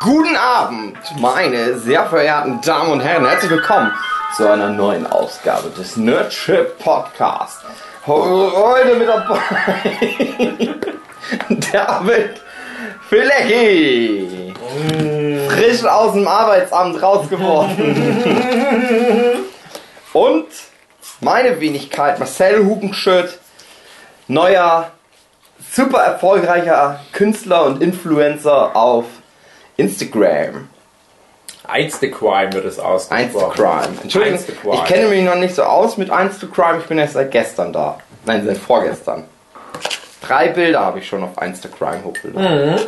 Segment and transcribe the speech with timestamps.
[0.00, 3.26] Guten Abend, meine sehr verehrten Damen und Herren.
[3.26, 3.92] Herzlich willkommen
[4.36, 7.62] zu einer neuen Ausgabe des Nerdship Podcast.
[8.06, 9.40] Heute mit dabei
[11.72, 12.40] David
[13.08, 14.54] Filecki.
[15.48, 17.96] Frisch aus dem Arbeitsamt rausgeworfen.
[20.12, 20.46] Und
[21.20, 23.40] meine Wenigkeit Marcel Hugenschütt,
[24.28, 24.92] neuer
[25.72, 29.06] super erfolgreicher Künstler und Influencer auf
[29.78, 30.68] Instagram.
[31.74, 33.24] Instagram wird es ausgesprochen.
[33.54, 33.98] Instagram.
[34.02, 34.74] Entschuldigung, Instagram.
[34.74, 36.80] ich kenne mich noch nicht so aus mit Instagram.
[36.80, 37.98] Ich bin erst seit gestern da.
[38.26, 39.24] Nein, seit vorgestern.
[40.20, 42.80] Drei Bilder habe ich schon auf Instagram hochgeladen.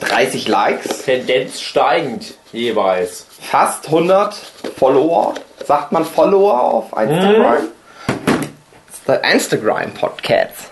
[0.00, 3.26] 30 Likes, Tendenz steigend jeweils.
[3.40, 4.34] fast 100
[4.78, 5.34] Follower.
[5.64, 7.68] Sagt man Follower auf Instagram?
[8.06, 10.70] Das ist der Instagram Podcast.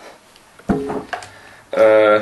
[1.73, 2.21] Äh,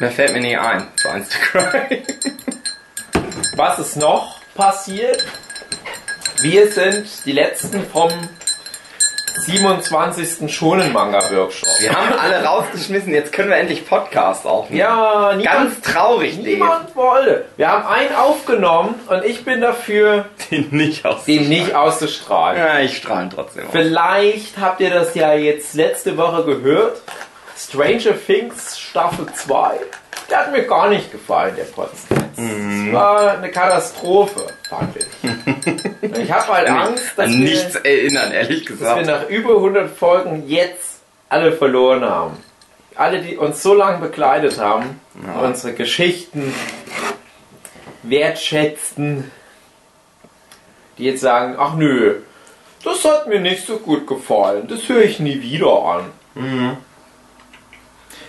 [0.00, 1.72] mehr fällt mir nicht ein zu Instagram.
[3.56, 5.24] Was ist noch passiert?
[6.40, 8.10] Wir sind die letzten vom
[9.46, 10.52] 27.
[10.52, 11.68] Schonen-Manga-Workshop.
[11.80, 14.80] Wir haben alle rausgeschmissen, jetzt können wir endlich Podcast aufnehmen.
[14.80, 16.48] Ja, niemand, Ganz traurig, Dave.
[16.48, 17.44] niemand wollte.
[17.56, 21.24] Wir haben einen aufgenommen und ich bin dafür, Den nicht aus.
[21.24, 22.58] den nicht auszustrahlen.
[22.58, 23.66] Ja, ich strahle trotzdem.
[23.66, 23.72] auf.
[23.72, 27.00] Vielleicht habt ihr das ja jetzt letzte Woche gehört.
[27.56, 29.78] Stranger Things Staffel 2.
[30.30, 32.10] Der hat mir gar nicht gefallen, der Podcast.
[32.36, 32.92] Mhm.
[32.92, 35.06] Das war eine Katastrophe, fand ich.
[36.18, 39.06] Ich habe halt Angst, dass wir, nichts erinnern, ehrlich dass wir gesagt.
[39.06, 42.36] nach über 100 Folgen jetzt alle verloren haben.
[42.96, 45.00] Alle, die uns so lange begleitet haben,
[45.42, 46.52] unsere Geschichten
[48.02, 49.30] wertschätzten,
[50.96, 52.16] die jetzt sagen, ach nö,
[52.84, 56.76] das hat mir nicht so gut gefallen, das höre ich nie wieder an.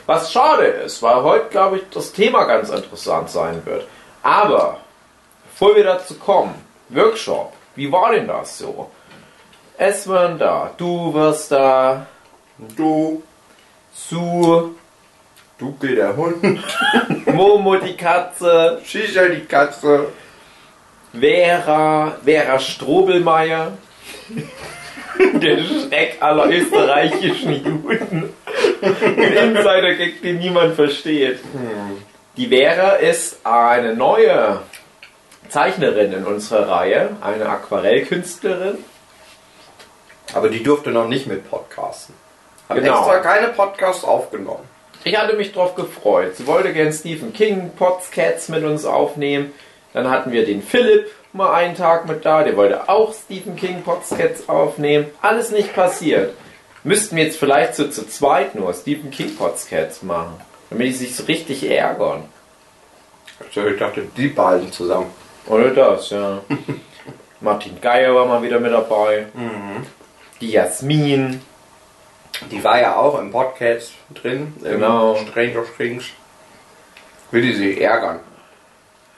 [0.09, 3.85] Was schade ist, weil heute, glaube ich, das Thema ganz interessant sein wird.
[4.23, 4.79] Aber,
[5.51, 6.56] bevor wir dazu kommen,
[6.89, 8.89] Workshop, wie war denn das so?
[9.78, 12.07] Es waren da, du warst da,
[12.75, 13.22] Du,
[13.94, 14.73] Su,
[15.59, 16.44] Dukel der Hund,
[17.28, 20.07] Momo die Katze, Shisha die Katze,
[21.13, 23.73] Vera, Vera Strobelmeier,
[25.34, 28.34] der Schreck aller österreichischen Juden.
[28.81, 31.40] Ein Insider-Gag, den niemand versteht.
[32.38, 34.62] Die Vera ist eine neue
[35.50, 38.78] Zeichnerin in unserer Reihe, eine Aquarellkünstlerin.
[40.35, 42.13] aber die durfte noch nicht mit podcasten.
[42.69, 43.00] Hat Genau.
[43.00, 44.63] extra keine Podcasts aufgenommen.
[45.03, 46.35] Ich hatte mich drauf gefreut.
[46.35, 49.51] Sie wollte gern Stephen King Podcasts mit uns aufnehmen.
[49.94, 52.44] Dann hatten wir den Philipp mal einen Tag mit da.
[52.44, 55.07] Der wollte auch Stephen King Podcasts aufnehmen.
[55.22, 56.35] Alles nicht passiert.
[56.84, 60.40] Müssten wir jetzt vielleicht so zu zweit nur Stephen King Podcasts machen.
[60.69, 62.23] Damit die sich so richtig ärgern.
[63.40, 65.12] Also ich dachte, die beiden zusammen.
[65.47, 66.41] Oder das, ja.
[67.41, 69.28] Martin Geier war mal wieder mit dabei.
[70.41, 71.41] Die Jasmin.
[72.51, 74.53] Die war ja auch im Podcast drin.
[74.61, 75.16] Genau.
[75.16, 76.06] Im Stranger Things.
[77.31, 78.19] Will die sich ärgern.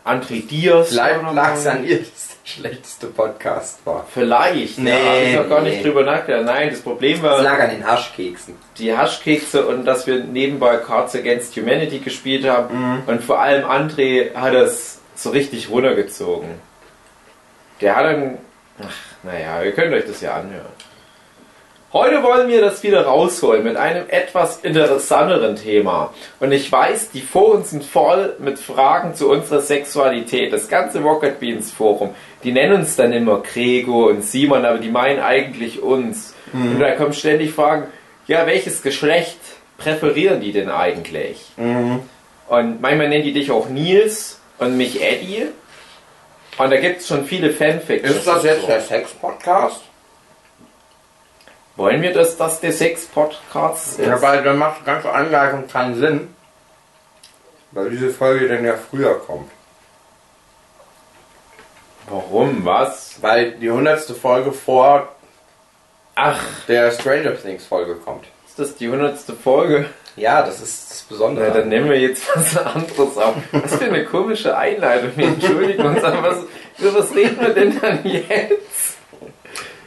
[0.04, 0.90] André Diaz.
[0.90, 4.06] Vielleicht lag es an ihr, dass schlechteste Podcast war.
[4.12, 5.84] Vielleicht, Nee, habe ich noch gar nicht nee.
[5.84, 6.46] drüber nachgedacht.
[6.46, 8.56] Nein, das Problem war Es lag an den Haschkeksen.
[8.78, 13.04] die Haschkekse und dass wir nebenbei Cards Against Humanity gespielt haben.
[13.06, 16.50] Und vor allem André hat das so richtig runtergezogen.
[17.80, 18.38] Der hat dann.
[18.82, 20.66] Ach, naja, ihr könnt euch das ja anhören.
[21.94, 26.14] Heute wollen wir das wieder rausholen mit einem etwas interessanteren Thema.
[26.40, 30.54] Und ich weiß, die Foren sind voll mit Fragen zu unserer Sexualität.
[30.54, 32.16] Das ganze Rocket Beans Forum.
[32.46, 36.34] Die nennen uns dann immer Gregor und Simon, aber die meinen eigentlich uns.
[36.54, 37.88] Und da kommen ständig Fragen,
[38.26, 39.40] ja, welches Geschlecht
[39.78, 41.46] präferieren die denn eigentlich?
[42.48, 45.48] Und manchmal nennen die dich auch Nils und mich Eddie.
[46.58, 48.10] Und da gibt es schon viele Fanfics.
[48.10, 49.82] Ist das jetzt der Sex-Podcast?
[51.76, 54.06] Wollen wir, dass das der Sex-Podcast ist?
[54.06, 56.36] Ja, weil dann macht die ganze Anleitung keinen Sinn.
[57.72, 59.50] Weil diese Folge dann ja früher kommt.
[62.10, 62.66] Warum?
[62.66, 63.16] Was?
[63.22, 65.10] Weil die hundertste Folge vor
[66.16, 68.26] Ach, der Stranger Things Folge kommt.
[68.48, 69.86] ist das die hundertste Folge?
[70.18, 71.48] Ja, das ist das Besondere.
[71.48, 73.36] Na, dann nehmen wir jetzt was anderes auf.
[73.54, 75.12] Was für eine komische Einleitung.
[75.16, 76.38] Wir entschuldigen uns, aber was,
[76.80, 78.71] über was reden wir denn dann jetzt?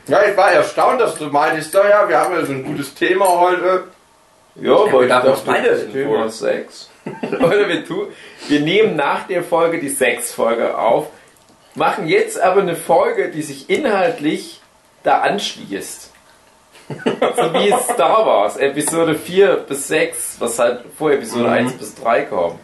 [0.06, 2.95] Ja, ich war erstaunt, dass du meintest, ja, ja, wir haben ja so ein gutes
[2.95, 3.85] Thema heute.
[4.56, 6.31] Ja, aber ich dachte, das denn Thema?
[6.31, 6.91] Sex.
[7.23, 8.09] Oder wir, tun,
[8.49, 11.09] wir nehmen nach der Folge die Sex-Folge auf,
[11.75, 14.61] machen jetzt aber eine Folge, die sich inhaltlich
[15.03, 16.12] da anschließt.
[16.89, 21.55] so wie es Star Wars, Episode 4 bis 6, was halt vor Episode Mhm.
[21.55, 22.61] 1 bis 3 kommt.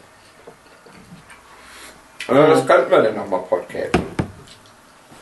[2.28, 4.02] Ja, das könnten wir dann nochmal podcasten.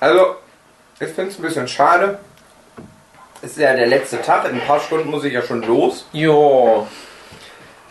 [0.01, 0.37] Also,
[1.01, 2.19] ich finde es ein bisschen schade.
[3.41, 6.07] Es ist ja der letzte Tag, in ein paar Stunden muss ich ja schon los.
[6.13, 6.87] Jo.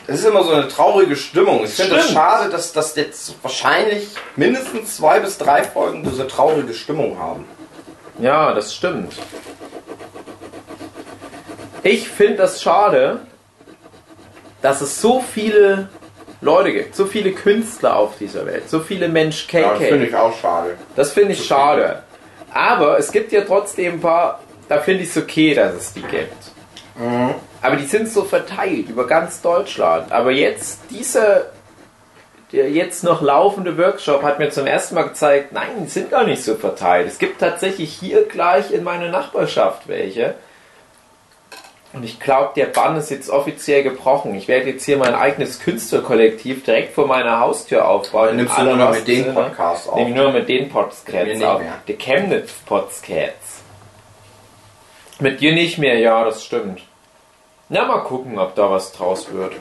[0.06, 1.64] Es ist immer so eine traurige Stimmung.
[1.64, 6.74] Ich finde es schade, dass das jetzt wahrscheinlich mindestens zwei bis drei Folgen diese traurige
[6.74, 7.46] Stimmung haben.
[8.20, 9.14] Ja, das stimmt.
[11.84, 13.22] Ich finde das schade,
[14.62, 15.90] dass es so viele
[16.42, 20.08] Leute gibt, so viele Künstler auf dieser Welt, so viele Mensch Ja, das finde KK.
[20.08, 20.78] ich auch schade.
[20.96, 22.04] Das finde ich schade.
[22.54, 24.40] Aber es gibt ja trotzdem ein paar,
[24.70, 26.52] da finde ich es okay, dass es die gibt.
[27.62, 30.12] Aber die sind so verteilt über ganz Deutschland.
[30.12, 31.48] Aber jetzt, dieser
[32.52, 36.24] der jetzt noch laufende Workshop hat mir zum ersten Mal gezeigt, nein, die sind gar
[36.24, 37.08] nicht so verteilt.
[37.08, 40.36] Es gibt tatsächlich hier gleich in meiner Nachbarschaft welche.
[41.94, 44.36] Und ich glaube, der Bann ist jetzt offiziell gebrochen.
[44.36, 48.28] Ich werde jetzt hier mein eigenes Künstlerkollektiv direkt vor meiner Haustür aufbauen.
[48.28, 49.34] Dann nimmst du nur noch mit den.
[49.34, 49.96] Podcasts auf.
[49.96, 51.62] Nehme ich nur mit den Podcasts auf.
[51.88, 53.64] Die Chemnitz Podcasts.
[55.20, 56.82] Mit dir nicht mehr, ja, das stimmt.
[57.70, 59.54] Na, mal gucken, ob da was draus wird.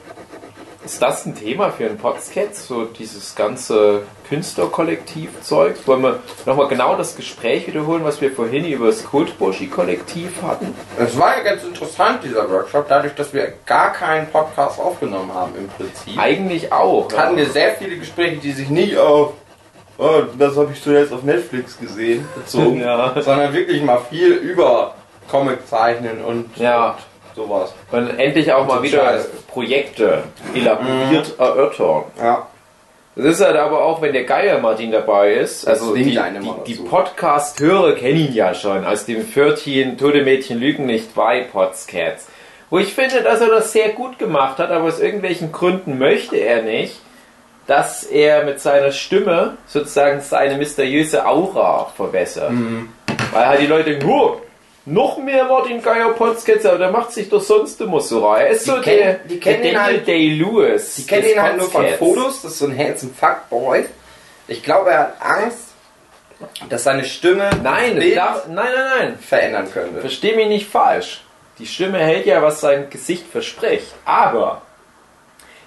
[0.86, 2.68] Ist das ein Thema für einen Podcast?
[2.68, 5.74] So dieses ganze Künstlerkollektiv-Zeug?
[5.84, 10.72] Wollen wir nochmal genau das Gespräch wiederholen, was wir vorhin über das Kultburschi-Kollektiv hatten?
[10.96, 15.54] Es war ja ganz interessant, dieser Workshop, dadurch, dass wir gar keinen Podcast aufgenommen haben
[15.58, 16.16] im Prinzip.
[16.20, 17.10] Eigentlich auch.
[17.10, 17.18] ja.
[17.18, 19.32] hatten wir sehr viele Gespräche, die sich nicht auf,
[19.98, 23.20] oh, das habe ich zuletzt auf Netflix gesehen, bezogen, Ja.
[23.20, 24.94] sondern wirklich mal viel über
[25.28, 26.90] Comic zeichnen und, Ja.
[26.90, 26.94] und
[27.36, 27.72] sowas.
[27.92, 29.28] Und endlich auch mal wieder Scheiß.
[29.46, 30.24] Projekte
[30.54, 32.04] elaboriert erörtern.
[32.20, 32.46] Ja.
[33.14, 35.66] Das ist halt aber auch, wenn der Geier Martin dabei ist.
[35.66, 36.18] Also die, die,
[36.66, 36.74] die.
[36.74, 42.28] Podcast-Hörer kennen ihn ja schon aus dem Pförtchen Tote Mädchen lügen nicht bei Podscats.
[42.68, 46.36] Wo ich finde, dass er das sehr gut gemacht hat, aber aus irgendwelchen Gründen möchte
[46.36, 47.00] er nicht,
[47.66, 52.50] dass er mit seiner Stimme sozusagen seine mysteriöse Aura verbessert.
[52.50, 52.90] Mhm.
[53.32, 54.40] Weil halt die Leute denken, oh,
[54.86, 58.46] noch mehr Martin Geier Podscats, aber der macht sich doch sonst immer so rein.
[58.46, 60.94] Er ist Die so kennen- der, die kennen der ihn Daniel halt- Day-Lewis.
[60.94, 61.86] Die kennen ihn halt nur von.
[61.98, 63.84] Fotos, das ist so ein handsome Fuckboy.
[64.48, 65.58] Ich glaube, er hat Angst,
[66.68, 69.18] dass seine Stimme Nein, darf, nein, nein, nein.
[69.18, 70.00] verändern könnte.
[70.00, 71.22] Versteh mich nicht falsch.
[71.58, 73.86] Die Stimme hält ja, was sein Gesicht verspricht.
[74.04, 74.62] Aber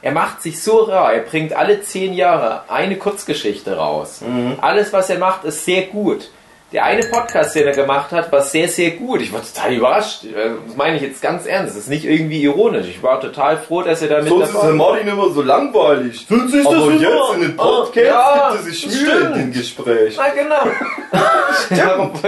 [0.01, 1.11] er macht sich so rar.
[1.13, 4.21] Er bringt alle zehn Jahre eine Kurzgeschichte raus.
[4.61, 6.29] Alles, was er macht, ist sehr gut.
[6.71, 9.21] Der eine Podcast, den er gemacht hat, war sehr, sehr gut.
[9.21, 10.19] Ich war total überrascht.
[10.67, 11.75] Das meine ich jetzt ganz ernst.
[11.75, 12.85] Das ist nicht irgendwie ironisch.
[12.87, 16.27] Ich war total froh, dass er da mit Sonst ist der Martin immer so langweilig.
[16.29, 18.93] Sonst ist Aber das jetzt immer- in den Ah, Podcast ja, gibt er sich das
[19.01, 20.15] Mühe in dem Gespräch.
[20.17, 20.67] Na genau.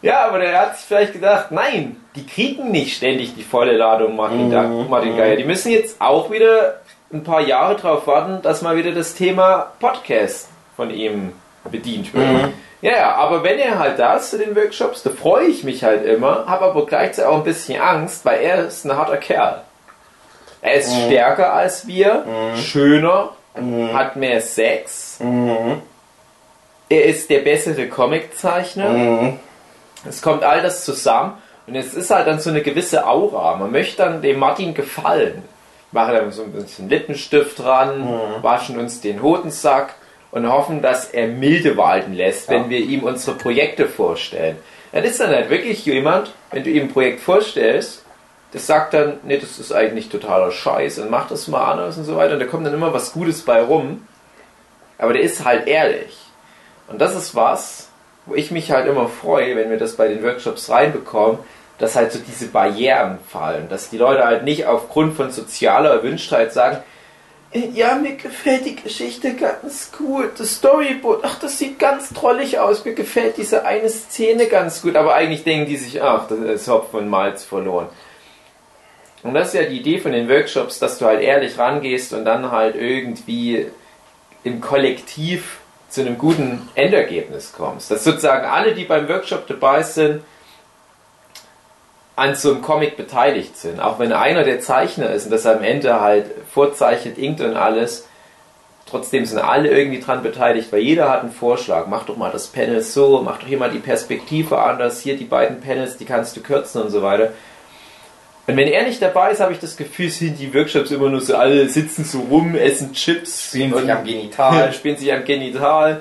[0.00, 4.14] Ja, aber der hat sich vielleicht gedacht, nein, die kriegen nicht ständig die volle Ladung
[4.14, 5.34] Martin, Da- Martin Geier.
[5.36, 6.80] Die müssen jetzt auch wieder
[7.12, 10.48] ein paar Jahre drauf warten, dass mal wieder das Thema Podcast
[10.78, 11.32] von ihm
[11.70, 12.52] bedient wird.
[12.80, 15.82] Ja, ja, aber wenn er halt da ist zu den Workshops, da freue ich mich
[15.82, 19.62] halt immer, habe aber gleichzeitig auch ein bisschen Angst, weil er ist ein harter Kerl.
[20.62, 22.24] Er ist stärker als wir,
[22.56, 23.30] schöner,
[23.92, 25.18] hat mehr Sex.
[26.88, 29.34] Er ist der bessere Comiczeichner.
[30.08, 33.56] Es kommt all das zusammen und es ist halt dann so eine gewisse Aura.
[33.56, 35.42] Man möchte dann dem Martin gefallen.
[35.90, 38.08] Machen dann so ein bisschen Lippenstift dran,
[38.42, 39.96] waschen uns den Hodensack
[40.30, 44.56] und hoffen, dass er milde walten lässt, wenn wir ihm unsere Projekte vorstellen.
[44.92, 48.04] Dann ist dann halt wirklich jemand, wenn du ihm ein Projekt vorstellst,
[48.52, 52.04] das sagt dann, nee, das ist eigentlich totaler Scheiß und mach das mal anders und
[52.04, 52.34] so weiter.
[52.34, 54.06] Und da kommt dann immer was Gutes bei rum.
[54.96, 56.16] Aber der ist halt ehrlich.
[56.88, 57.90] Und das ist was,
[58.24, 61.38] wo ich mich halt immer freue, wenn wir das bei den Workshops reinbekommen,
[61.78, 63.68] dass halt so diese Barrieren fallen.
[63.68, 66.80] Dass die Leute halt nicht aufgrund von sozialer Erwünschtheit sagen, "Äh,
[67.52, 72.84] ja, mir gefällt die Geschichte ganz gut, das Storyboard, ach, das sieht ganz trollig aus,
[72.84, 76.68] mir gefällt diese eine Szene ganz gut, aber eigentlich denken die sich, ach, das ist
[76.68, 77.88] Hopfen und Malz verloren.
[79.22, 82.24] Und das ist ja die Idee von den Workshops, dass du halt ehrlich rangehst und
[82.24, 83.66] dann halt irgendwie
[84.44, 87.90] im Kollektiv zu einem guten Endergebnis kommst.
[87.90, 90.22] Dass sozusagen alle, die beim Workshop dabei sind,
[92.18, 93.80] an so einem Comic beteiligt sind.
[93.80, 98.08] Auch wenn einer der Zeichner ist und das am Ende halt vorzeichnet, inkt und alles,
[98.86, 101.86] trotzdem sind alle irgendwie dran beteiligt, weil jeder hat einen Vorschlag.
[101.86, 105.24] Mach doch mal das Panel so, mach doch hier mal die Perspektive anders, hier die
[105.24, 107.32] beiden Panels, die kannst du kürzen und so weiter.
[108.48, 111.20] Und wenn er nicht dabei ist, habe ich das Gefühl, sind die Workshops immer nur
[111.20, 114.72] so, alle sitzen so rum, essen Chips, Spielen sich am Genital.
[114.72, 116.00] spielen sich am Genital.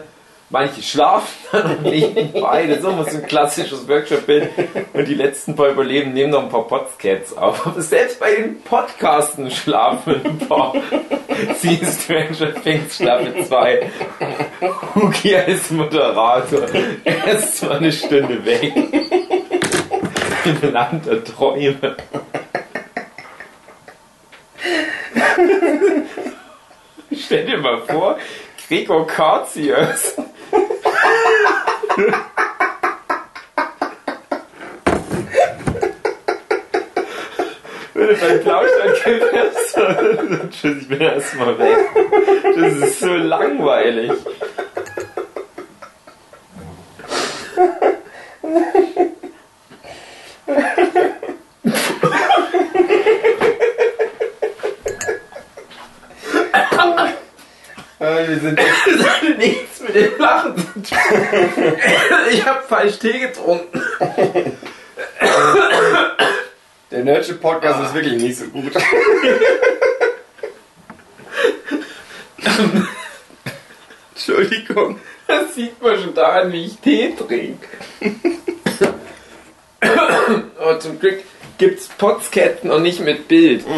[0.49, 2.81] Manche schlafen dann und liegen beide.
[2.81, 4.49] So muss ein klassisches Workshop-Bild.
[4.93, 7.67] Und die letzten paar Überleben nehmen noch ein paar Podcasts auf.
[7.67, 10.73] Aber selbst bei den Podcasten schlafen ein paar.
[11.59, 13.91] Sie ist Stranger Things Staffel 2.
[14.95, 16.61] Huki als Moderator.
[17.03, 18.73] Er ist zwar eine Stunde weg.
[20.45, 21.97] Im Land der Träume.
[27.11, 28.17] Stell dir mal vor,
[28.67, 30.15] Gregor Karzius.
[38.19, 40.51] Würde beim Plausch angehört.
[40.51, 41.77] Tschüss, ich bin erstmal weg.
[42.55, 44.11] Das ist so langweilig.
[57.99, 61.07] Äh, wir sind Das hatte nichts mit dem Lachen zu tun.
[62.31, 63.81] Ich habe falsch Tee getrunken.
[67.07, 68.73] Der Nerdship Podcast ist wirklich nicht so gut.
[74.13, 74.99] Entschuldigung.
[75.25, 77.65] Das sieht man schon daran, wie ich Tee trinke.
[80.59, 81.23] Aber zum Glück
[81.57, 83.63] gibt's Potsketten und nicht mit Bild.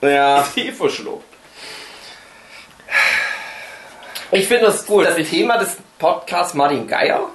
[0.00, 0.46] Ja.
[0.54, 1.24] Tee verschluckt.
[4.30, 5.04] Ich finde das gut.
[5.04, 7.28] Das Thema des Podcasts Martin Geier?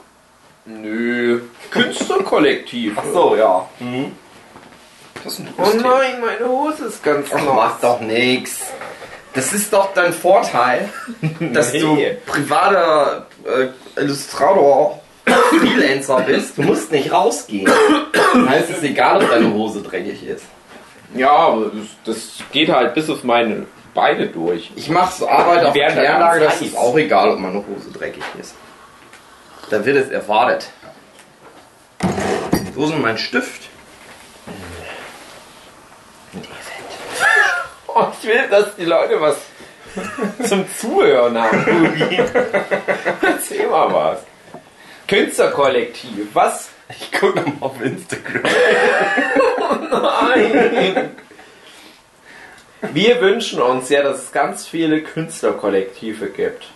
[0.65, 1.39] Nö.
[1.71, 2.93] Künstlerkollektiv.
[2.97, 3.67] Ach so, ja.
[5.23, 7.53] Das ist ein Oh nein, meine Hose ist ganz Ach, nass.
[7.55, 8.61] mach doch nix.
[9.33, 10.89] Das ist doch dein Vorteil,
[11.53, 11.79] dass Nee.
[11.81, 16.57] du privater äh, Illustrator, Freelancer bist.
[16.57, 17.69] Du musst nicht rausgehen.
[18.33, 20.45] Dann heißt es egal, ob deine Hose dreckig ist.
[21.15, 21.71] Ja, aber
[22.05, 22.17] das,
[22.51, 24.71] geht halt bis auf meine Beine durch.
[24.75, 27.91] Ich mache so Arbeit auf werden da Kläranlage, das ist auch egal, ob meine Hose
[27.91, 28.55] dreckig ist.
[29.69, 30.69] Da wird es erwartet.
[32.73, 33.69] Wo ist denn mein Stift?
[37.91, 39.37] Oh, ich will, dass die Leute was
[40.47, 41.65] zum Zuhören haben.
[43.21, 44.19] Erzähl mal was.
[45.07, 46.69] Künstlerkollektiv, was?
[46.89, 48.43] Ich guck nochmal auf Instagram.
[49.91, 51.11] Nein!
[52.93, 56.67] Wir wünschen uns ja, dass es ganz viele Künstlerkollektive gibt.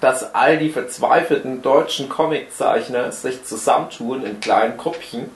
[0.00, 5.30] Dass all die verzweifelten deutschen Comiczeichner sich zusammentun in kleinen Gruppchen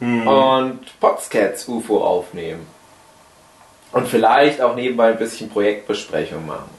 [0.00, 2.66] und Potscats UFO aufnehmen.
[3.92, 6.70] Und vielleicht auch nebenbei ein bisschen Projektbesprechung machen.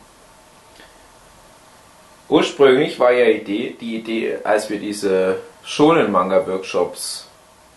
[2.27, 7.27] Ursprünglich war ja Idee, die Idee, als wir diese Shonen-Manga-Workshops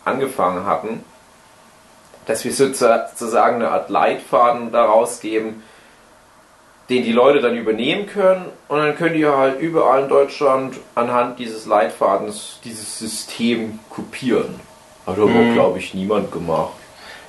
[0.05, 1.05] angefangen hatten,
[2.27, 5.63] dass wir sozusagen eine Art Leitfaden daraus geben,
[6.89, 11.39] den die Leute dann übernehmen können und dann können die halt überall in Deutschland anhand
[11.39, 14.59] dieses Leitfadens dieses System kopieren.
[15.07, 16.73] Hat aber, glaube ich, niemand gemacht.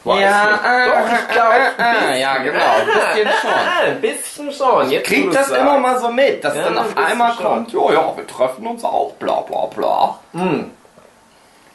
[0.06, 2.14] Weiß Ja, äh, Doch, ich glaube, äh, ein bisschen.
[2.14, 3.86] äh, ja, genau, ein bisschen schon.
[3.86, 4.92] Ein bisschen schon.
[4.92, 5.62] Jetzt, Kriegt das sagst.
[5.62, 7.46] immer mal so mit, dass Ja, dann auf einmal schon.
[7.46, 10.20] kommt, ja, ja, wir treffen uns auch, bla bla bla.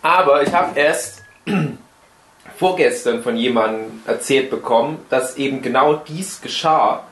[0.02, 1.22] Aber ich habe erst
[2.56, 7.02] vorgestern von jemandem erzählt bekommen, dass eben genau dies geschah.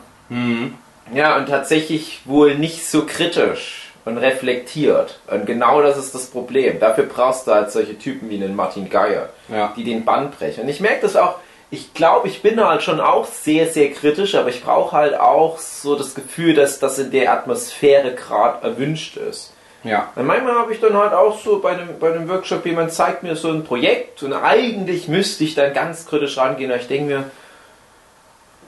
[1.13, 5.19] Ja, und tatsächlich wohl nicht so kritisch und reflektiert.
[5.27, 6.79] Und genau das ist das Problem.
[6.79, 9.73] Dafür brauchst du halt solche Typen wie einen Martin Geier, Ja.
[9.77, 10.63] die den Bann brechen.
[10.63, 11.35] Und ich merke das auch,
[11.73, 15.57] ich glaube, ich bin halt schon auch sehr, sehr kritisch, aber ich brauche halt auch
[15.57, 19.53] so das Gefühl, dass das in der Atmosphäre gerade erwünscht ist.
[19.83, 20.11] Ja.
[20.15, 23.23] Und manchmal habe ich dann halt auch so bei einem, bei einem Workshop, jemand zeigt
[23.23, 27.05] mir so ein Projekt und eigentlich müsste ich dann ganz kritisch rangehen, aber ich denke
[27.05, 27.23] mir,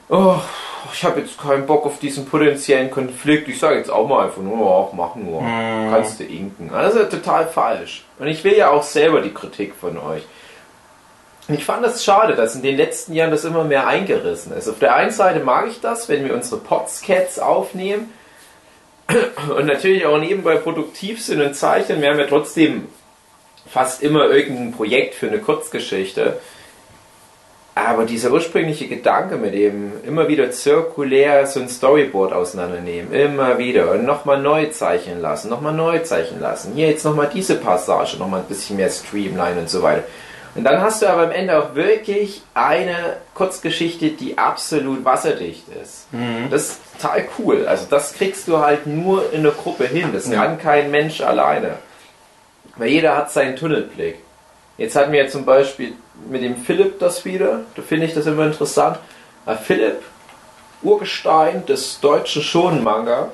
[0.09, 0.37] oh,
[0.91, 3.47] ich habe jetzt keinen Bock auf diesen potenziellen Konflikt.
[3.47, 6.71] Ich sage jetzt auch mal einfach nur, oh, mach nur, kannst du inken.
[6.73, 8.03] Das ist ja total falsch.
[8.17, 10.23] Und ich will ja auch selber die Kritik von euch.
[11.47, 14.67] Ich fand es schade, dass in den letzten Jahren das immer mehr eingerissen ist.
[14.67, 18.11] Auf der einen Seite mag ich das, wenn wir unsere Potscats aufnehmen
[19.55, 22.01] und natürlich auch nebenbei produktiv sind und zeichnen.
[22.01, 22.87] Wir haben ja trotzdem
[23.69, 26.39] fast immer irgendein Projekt für eine Kurzgeschichte.
[27.77, 33.91] Aber dieser ursprüngliche Gedanke mit dem immer wieder zirkulär so ein Storyboard auseinandernehmen, immer wieder
[33.91, 36.71] und nochmal neu zeichnen lassen, nochmal neu zeichnen lassen.
[36.73, 40.05] Hier jetzt nochmal diese Passage, nochmal ein bisschen mehr Streamline und so weiter.
[40.55, 46.07] Und dann hast du aber am Ende auch wirklich eine Kurzgeschichte, die absolut wasserdicht ist.
[46.49, 47.67] Das ist total cool.
[47.67, 50.11] Also das kriegst du halt nur in der Gruppe hin.
[50.13, 50.41] Das Ja.
[50.45, 51.77] kann kein Mensch alleine.
[52.77, 54.15] Weil jeder hat seinen Tunnelblick.
[54.77, 55.93] Jetzt hatten wir zum Beispiel
[56.29, 57.61] mit dem Philipp das wieder.
[57.75, 58.97] Da finde ich das immer interessant.
[59.45, 60.01] Weil Philipp,
[60.83, 63.29] Urgestein des deutschen Shonen-Manga.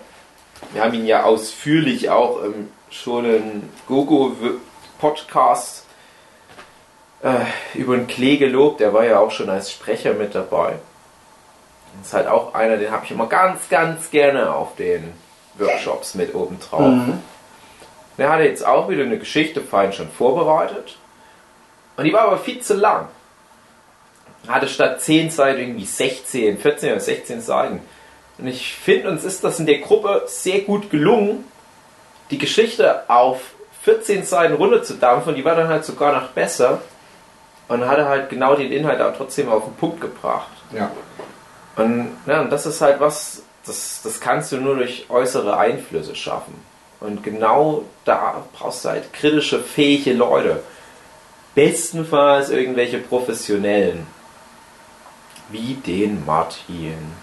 [0.74, 4.36] Wir haben ihn ja ausführlich auch im Shonen Gogo
[5.00, 5.86] Podcast
[7.24, 8.80] äh, über den Klee gelobt.
[8.80, 10.76] Der war ja auch schon als Sprecher mit dabei.
[11.98, 15.14] Das ist halt auch einer, den habe ich immer ganz, ganz gerne auf den
[15.58, 16.94] Workshops mit oben drauf.
[18.18, 20.98] Der hatte jetzt auch wieder eine Geschichte fein schon vorbereitet.
[21.98, 23.08] Und die war aber viel zu lang.
[24.48, 27.82] Hatte statt 10 Seiten irgendwie 16, 14 oder 16 Seiten.
[28.38, 31.46] Und ich finde, uns ist das in der Gruppe sehr gut gelungen,
[32.32, 33.42] die Geschichte auf
[33.84, 35.32] 14 Seiten runterzudampfen.
[35.32, 36.82] Und die war dann halt sogar noch besser.
[37.72, 40.52] Und hatte halt genau den Inhalt auch trotzdem auf den Punkt gebracht.
[40.76, 40.92] Ja.
[41.78, 46.14] Und, ja, und das ist halt was, das, das kannst du nur durch äußere Einflüsse
[46.14, 46.54] schaffen.
[47.00, 50.62] Und genau da brauchst du halt kritische, fähige Leute.
[51.56, 54.06] Bestenfalls irgendwelche Professionellen.
[55.50, 57.14] Wie den Martin.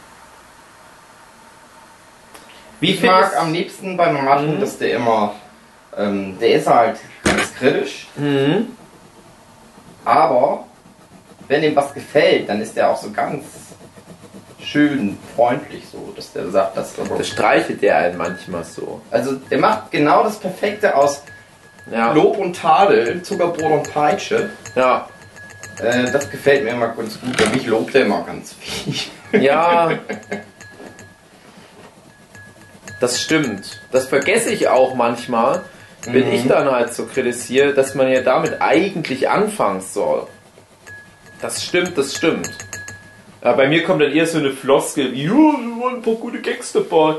[2.80, 4.60] Wie Ich mag am liebsten bei Martin, Mhm.
[4.60, 5.34] dass der immer,
[5.96, 8.77] ähm, der ist halt ganz kritisch, Mhm.
[10.08, 10.64] Aber
[11.48, 13.44] wenn ihm was gefällt, dann ist der auch so ganz
[14.60, 19.00] schön freundlich so, dass der sagt, dass Da streichelt der einen manchmal so.
[19.10, 21.22] also der macht genau das Perfekte aus
[21.90, 22.12] Ja.
[22.12, 24.50] Lob und Tadel, Zuckerbrot und Peitsche.
[24.74, 25.08] Ja.
[25.80, 27.36] Äh, das gefällt mir immer ganz gut.
[27.36, 28.94] Bei mich lobt er immer ganz viel.
[29.42, 29.90] Ja.
[33.00, 33.80] Das stimmt.
[33.92, 35.62] Das vergesse ich auch manchmal,
[36.12, 36.32] wenn Mhm.
[36.34, 40.26] ich dann halt so kritisiere, dass man ja damit eigentlich anfangen soll.
[41.40, 42.50] Das stimmt, das stimmt.
[43.40, 46.40] Aber bei mir kommt dann eher so eine Floskel wie, wir waren ein paar gute
[46.40, 47.16] Gags dabei.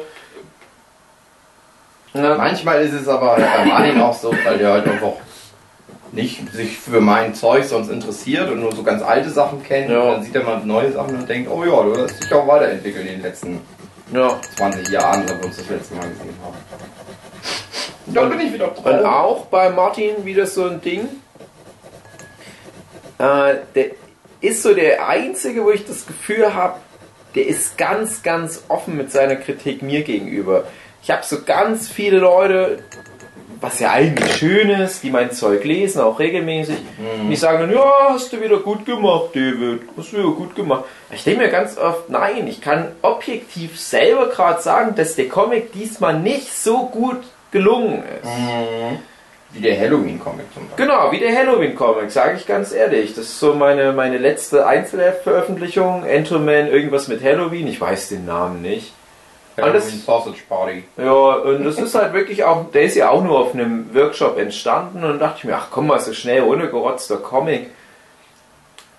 [2.14, 5.14] Ja, Manchmal ist es aber bei Martin auch so, weil der halt einfach
[6.12, 9.92] nicht sich für mein Zeug sonst interessiert und nur so ganz alte Sachen kennt.
[9.92, 10.02] Ja.
[10.02, 12.48] Und dann sieht er mal neue Sachen und denkt, oh ja, du hast dich auch
[12.48, 13.62] weiterentwickelt in den letzten
[14.12, 14.40] ja.
[14.58, 16.56] 20 Jahren, seit wir uns das letzte Mal gesehen haben.
[18.10, 19.06] Und dann bin ich wieder Und traurig.
[19.06, 21.08] auch bei Martin wieder so ein Ding.
[23.20, 23.86] Äh, der
[24.42, 26.76] ist so der Einzige, wo ich das Gefühl habe,
[27.36, 30.64] der ist ganz, ganz offen mit seiner Kritik mir gegenüber.
[31.04, 32.80] Ich habe so ganz viele Leute,
[33.62, 36.78] was ja eigentlich schön ist, die mein Zeug lesen, auch regelmäßig,
[37.22, 40.56] und die sagen dann, ja, hast du wieder gut gemacht, David, hast du wieder gut
[40.56, 40.86] gemacht.
[41.14, 45.74] Ich denke mir ganz oft, nein, ich kann objektiv selber gerade sagen, dass der Comic
[45.74, 47.18] diesmal nicht so gut
[47.52, 48.26] gelungen ist.
[48.26, 49.00] Mhm.
[49.52, 50.86] Wie der Halloween-Comic zum Beispiel.
[50.86, 53.16] Genau, wie der Halloween-Comic, sage ich ganz ehrlich.
[53.16, 56.06] Das ist so meine, meine letzte Einzelveröffentlichung.
[56.06, 58.94] Entoman, irgendwas mit Halloween, ich weiß den Namen nicht.
[59.58, 60.84] Halloween Sausage Party.
[60.98, 64.38] Ja, und das ist halt wirklich auch, der ist ja auch nur auf einem Workshop
[64.38, 67.72] entstanden und dachte ich mir, ach komm mal, so schnell runtergerotzter Comic.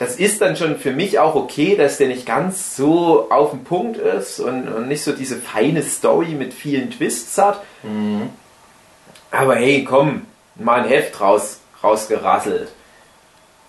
[0.01, 3.65] Das ist dann schon für mich auch okay, dass der nicht ganz so auf den
[3.65, 7.63] Punkt ist und, und nicht so diese feine Story mit vielen Twists hat.
[9.31, 10.23] Aber hey, komm,
[10.55, 12.69] mal ein Heft raus, rausgerasselt.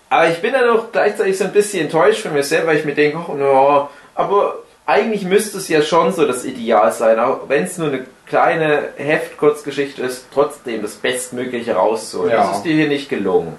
[0.08, 2.86] Aber ich bin dann auch gleichzeitig so ein bisschen enttäuscht von mir selber, weil ich
[2.86, 4.54] mir denke, oh, no, aber
[4.86, 8.88] eigentlich müsste es ja schon so das Ideal sein, auch wenn es nur eine kleine
[8.96, 12.32] Heft-Kurzgeschichte ist, trotzdem das Bestmögliche rauszuholen.
[12.32, 12.46] Ja.
[12.46, 13.58] Das ist dir hier nicht gelungen.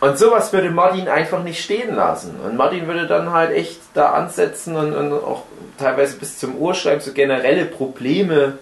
[0.00, 2.38] Und sowas würde Martin einfach nicht stehen lassen.
[2.44, 5.42] Und Martin würde dann halt echt da ansetzen und, und auch
[5.76, 8.58] teilweise bis zum Urschreiben so generelle Probleme,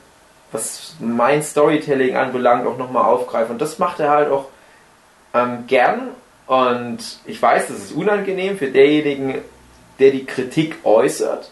[0.52, 3.52] was mein Storytelling anbelangt, auch nochmal aufgreifen.
[3.52, 4.46] Und das macht er halt auch
[5.34, 6.08] ähm, gern.
[6.46, 9.42] Und ich weiß, das ist unangenehm für derjenigen,
[9.98, 11.50] der die Kritik äußert.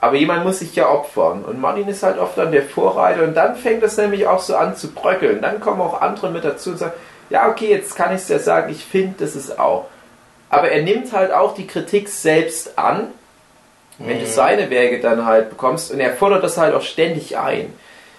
[0.00, 1.44] Aber jemand muss sich ja opfern.
[1.44, 3.24] Und Martin ist halt oft dann der Vorreiter.
[3.24, 5.42] Und dann fängt es nämlich auch so an zu bröckeln.
[5.42, 6.94] Dann kommen auch andere mit dazu und sagen,
[7.30, 9.86] ja, okay, jetzt kann ich es ja sagen, ich finde das ist auch.
[10.50, 13.08] Aber er nimmt halt auch die Kritik selbst an,
[13.98, 15.92] wenn du seine Werke dann halt bekommst.
[15.92, 17.72] Und er fordert das halt auch ständig ein.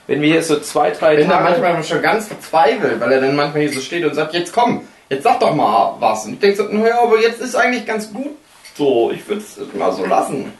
[0.07, 1.59] Wenn wir hier so zwei, drei Ich bin da Tage...
[1.59, 4.87] manchmal schon ganz verzweifelt, weil er dann manchmal hier so steht und sagt, jetzt komm,
[5.09, 6.25] jetzt sag doch mal was.
[6.25, 8.37] Und ich denke so, naja, aber jetzt ist eigentlich ganz gut
[8.77, 9.11] so.
[9.11, 10.53] Ich würde es mal so lassen.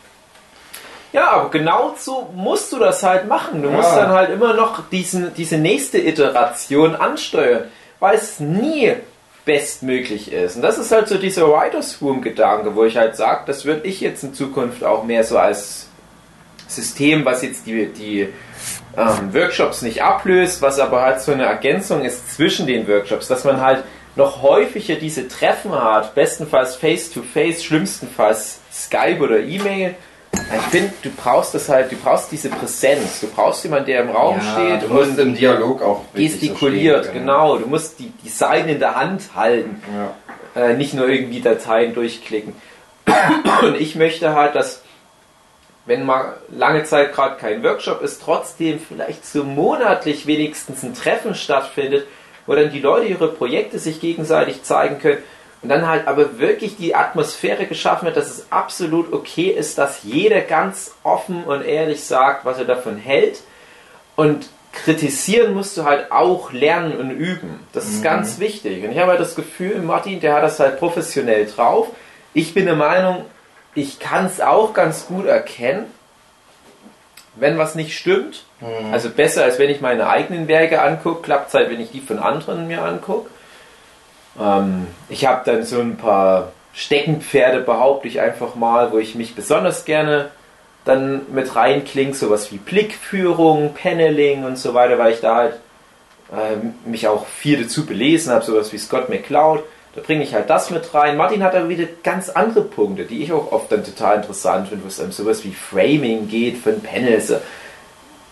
[1.13, 3.61] Ja, aber genau so musst du das halt machen.
[3.61, 4.03] Du musst Ja.
[4.03, 7.65] dann halt immer noch diesen, diese nächste Iteration ansteuern,
[8.01, 8.93] weil es nie
[9.45, 10.57] bestmöglich ist.
[10.57, 13.87] Und das ist halt so dieser Writers Room Gedanke, wo ich halt sage, das würde
[13.87, 15.87] ich jetzt in Zukunft auch mehr so als
[16.67, 18.27] System, was jetzt die, die
[18.97, 23.43] ähm, Workshops nicht ablöst, was aber halt so eine Ergänzung ist zwischen den Workshops, dass
[23.43, 23.83] man halt
[24.15, 29.95] noch häufiger diese Treffen hat, bestenfalls face-to-face, schlimmstenfalls Skype oder E-Mail.
[30.55, 34.09] Ich finde, du brauchst das halt, du brauchst diese Präsenz, du brauchst jemanden, der im
[34.09, 37.25] Raum Ja, steht du musst und im Dialog auch so gestikuliert, stehen können.
[37.27, 37.57] genau.
[37.57, 39.81] Du musst die, die Seiten in der Hand halten
[40.55, 40.61] Ja.
[40.61, 42.53] äh, nicht nur irgendwie Dateien durchklicken.
[43.61, 44.81] Und ich möchte halt, dass,
[45.85, 51.33] wenn mal lange Zeit gerade kein Workshop ist, trotzdem vielleicht so monatlich wenigstens ein Treffen
[51.35, 52.05] stattfindet,
[52.45, 55.19] wo dann die Leute ihre Projekte sich gegenseitig zeigen können
[55.61, 60.03] und dann halt aber wirklich die Atmosphäre geschaffen wird, dass es absolut okay ist, dass
[60.03, 63.41] jeder ganz offen und ehrlich sagt, was er davon hält
[64.15, 67.59] und kritisieren musst du halt auch lernen und üben.
[67.73, 68.83] Das ist ganz wichtig.
[68.83, 71.87] Und ich habe halt das Gefühl, Martin, der hat das halt professionell drauf.
[72.33, 73.25] Ich bin der Meinung,
[73.75, 75.85] ich kann es auch ganz gut erkennen,
[77.35, 78.45] wenn was nicht stimmt.
[78.91, 81.99] Also besser, als wenn ich meine eigenen Werke angucke, klappt es halt, wenn ich die
[81.99, 83.29] von anderen mir angucke.
[84.39, 89.35] Ähm, ich habe dann so ein paar Steckenpferde, behaupte ich einfach mal, wo ich mich
[89.35, 90.29] besonders gerne
[90.85, 95.59] dann mit reinklinge, sowas wie Blickführung, Paneling und so weiter, weil ich da halt
[96.33, 99.63] ähm, mich auch viel dazu belesen habe, sowas wie Scott McCloud.
[99.93, 101.17] Da bringe ich halt das mit rein.
[101.17, 104.85] Martin hat aber wieder ganz andere Punkte, die ich auch oft dann total interessant finde,
[104.85, 107.33] wo es um sowas wie Framing geht von Panels.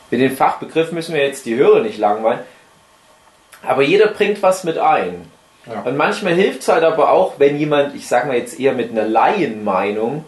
[0.10, 2.40] Mit den Fachbegriffen müssen wir jetzt die Hörer nicht langweilen.
[3.62, 5.30] Aber jeder bringt was mit ein.
[5.66, 5.82] Ja.
[5.82, 8.92] Und manchmal hilft es halt aber auch, wenn jemand, ich sag mal jetzt eher mit
[8.92, 10.26] einer Laienmeinung,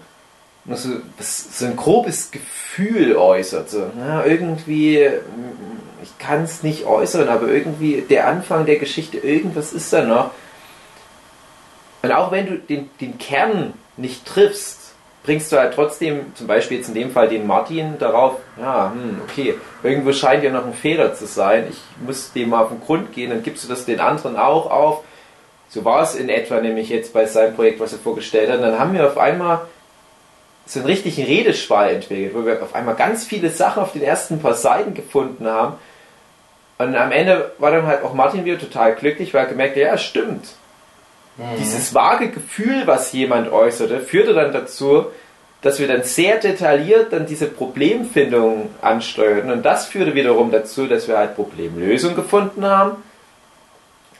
[0.70, 0.90] so,
[1.20, 3.70] so ein grobes Gefühl äußert.
[3.70, 9.18] So, na, irgendwie, mm, ich kann es nicht äußern, aber irgendwie der Anfang der Geschichte,
[9.18, 10.32] irgendwas ist da noch.
[12.04, 16.78] Und auch wenn du den, den Kern nicht triffst, bringst du halt trotzdem, zum Beispiel
[16.78, 20.74] jetzt in dem Fall den Martin, darauf, ja, hm, okay, irgendwo scheint ja noch ein
[20.74, 23.86] Fehler zu sein, ich muss dem mal auf den Grund gehen, dann gibst du das
[23.86, 25.04] den anderen auch auf.
[25.72, 28.58] So war es in etwa nämlich jetzt bei seinem Projekt, was er vorgestellt hat.
[28.58, 29.62] Und dann haben wir auf einmal
[30.66, 34.40] so einen richtigen Redeschwall entwickelt, wo wir auf einmal ganz viele Sachen auf den ersten
[34.40, 35.78] paar Seiten gefunden haben.
[36.78, 39.84] Und am Ende war dann halt auch Martin wieder total glücklich, weil er gemerkt hat,
[39.84, 40.50] ja, stimmt.
[41.58, 45.06] Dieses vage Gefühl, was jemand äußerte, führte dann dazu,
[45.62, 49.52] dass wir dann sehr detailliert dann diese Problemfindung ansteuerten.
[49.52, 52.98] Und das führte wiederum dazu, dass wir halt Problemlösungen gefunden haben,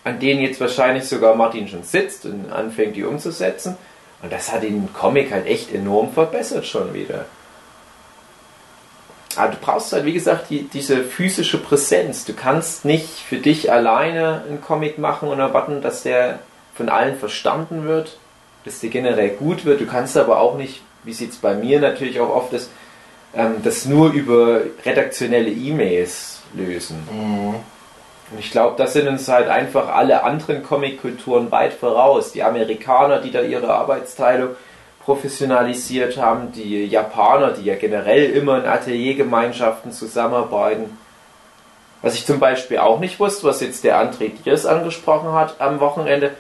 [0.04, 3.78] an denen jetzt wahrscheinlich sogar Martin schon sitzt und anfängt, die umzusetzen.
[4.22, 7.26] Und das hat den Comic halt echt enorm verbessert schon wieder.
[9.36, 12.26] Aber du brauchst halt, wie gesagt, die, diese physische Präsenz.
[12.26, 16.40] Du kannst nicht für dich alleine einen Comic machen und erwarten, dass der
[16.76, 18.18] von allen verstanden wird,
[18.66, 19.82] dass der generell gut wird.
[19.82, 22.70] Du kannst aber auch nicht, wie es jetzt bei mir natürlich auch oft ist,
[23.34, 26.98] ähm, das nur über redaktionelle E-Mails lösen.
[27.10, 27.56] Mhm.
[28.32, 32.32] Und ich glaube, das sind uns halt einfach alle anderen Comic-Kulturen weit voraus.
[32.32, 34.56] Die Amerikaner, die da ihre Arbeitsteilung
[35.04, 40.98] professionalisiert haben, die Japaner, die ja generell immer in Ateliergemeinschaften zusammenarbeiten.
[42.02, 45.80] Was ich zum Beispiel auch nicht wusste, was jetzt der André Diers angesprochen hat am
[45.80, 46.32] Wochenende,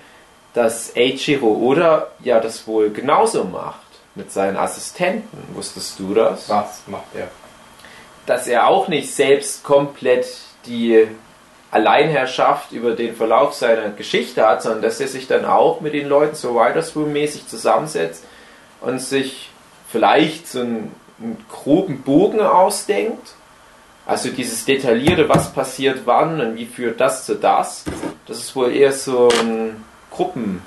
[0.53, 3.79] dass Eiichiro Oda ja das wohl genauso macht
[4.15, 5.55] mit seinen Assistenten.
[5.55, 6.49] Wusstest du das?
[6.49, 7.29] Was macht er?
[8.25, 10.27] dass er auch nicht selbst komplett
[10.65, 11.07] die
[11.71, 16.07] Alleinherrschaft über den Verlauf seiner Geschichte hat, sondern dass er sich dann auch mit den
[16.07, 18.25] Leuten so Writers Room mäßig zusammensetzt
[18.81, 19.49] und sich
[19.89, 23.33] vielleicht so einen, einen groben Bogen ausdenkt.
[24.05, 27.85] Also dieses detaillierte, was passiert wann und wie führt das zu das.
[28.27, 30.61] Das ist wohl eher so ein Gruppen.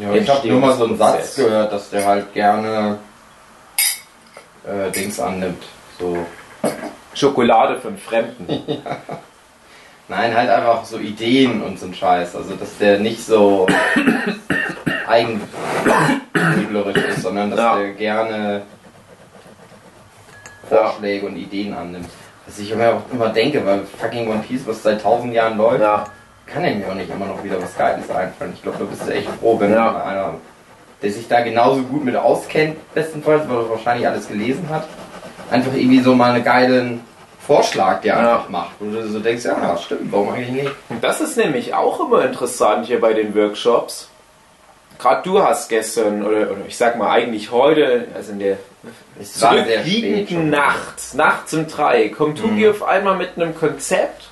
[0.00, 2.98] Ja, ich habe nur mal so einen Satz gehört, dass der halt gerne
[4.64, 5.62] äh, Dings annimmt.
[5.98, 6.16] So.
[7.14, 8.46] Schokolade von Fremden.
[10.08, 12.36] Nein, halt einfach so Ideen und so ein Scheiß.
[12.36, 13.66] Also dass der nicht so
[15.08, 17.76] eigenbrötlerisch ist, sondern dass Ja.
[17.76, 18.62] der gerne
[20.68, 22.08] Vorschläge und Ideen annimmt.
[22.46, 25.80] Was ich immer, auch immer denke, weil fucking One Piece, was seit tausend Jahren läuft,
[25.80, 26.04] Ja.
[26.46, 28.52] kann ja mir auch nicht immer noch wieder was Geiles einfallen.
[28.54, 30.02] Ich glaube, da bist du echt froh, wenn Ja.
[30.04, 30.34] einer,
[31.02, 34.86] der sich da genauso gut mit auskennt, bestenfalls, weil er wahrscheinlich alles gelesen hat,
[35.50, 37.00] einfach irgendwie so mal einen geilen
[37.46, 38.18] Vorschlag dir Ja.
[38.36, 38.70] einfach macht.
[38.80, 40.70] Wo du so denkst, ja, stimmt, warum eigentlich nicht?
[40.88, 44.08] Und das ist nämlich auch immer interessant hier bei den Workshops.
[44.98, 48.56] Gerade du hast gestern, oder, oder ich sag mal eigentlich heute, also in der
[49.22, 50.50] zurückliegenden.
[50.50, 52.70] Nacht, nachts um drei, kommt Tugi Mhm.
[52.70, 54.24] auf einmal mit einem Konzept,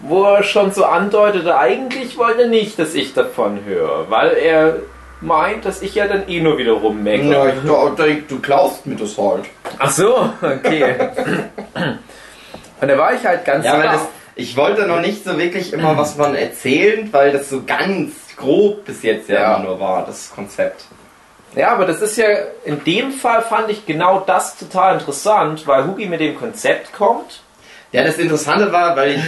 [0.00, 4.76] wo er schon so andeutete, eigentlich wollte er nicht, dass ich davon höre, weil er
[5.20, 7.32] meint, dass ich ja dann eh nur wieder rummeckere.
[7.32, 9.46] Ja, ich glaub, denk, du klaust mir das halt.
[9.78, 10.94] Ach so, okay.
[12.80, 13.92] Und da war ich halt ganz Ja, baff.
[13.92, 14.00] das,
[14.36, 18.84] ich wollte noch nicht so wirklich immer was von erzählen, weil das so ganz grob
[18.84, 19.54] bis jetzt ja, Ja.
[19.56, 20.84] immer nur war, das Konzept.
[21.56, 22.26] Ja, aber das ist ja,
[22.64, 27.40] in dem Fall fand ich genau das total interessant, weil Hugi mit dem Konzept kommt.
[27.90, 29.22] Ja, das Interessante war, weil ich,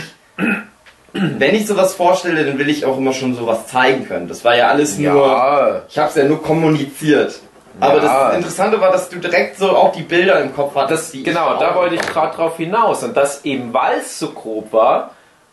[1.13, 4.29] wenn ich sowas vorstelle, dann will ich auch immer schon sowas zeigen können.
[4.29, 7.41] Das war ja alles nur, ich habe es ja nur kommuniziert.
[7.78, 8.28] Aber Ja.
[8.28, 11.14] das Interessante war, dass du direkt so auch die Bilder im Kopf hattest.
[11.14, 13.04] das, genau, da wollte ich gerade drauf hinaus.
[13.04, 15.12] Und das eben, weil es so grob war,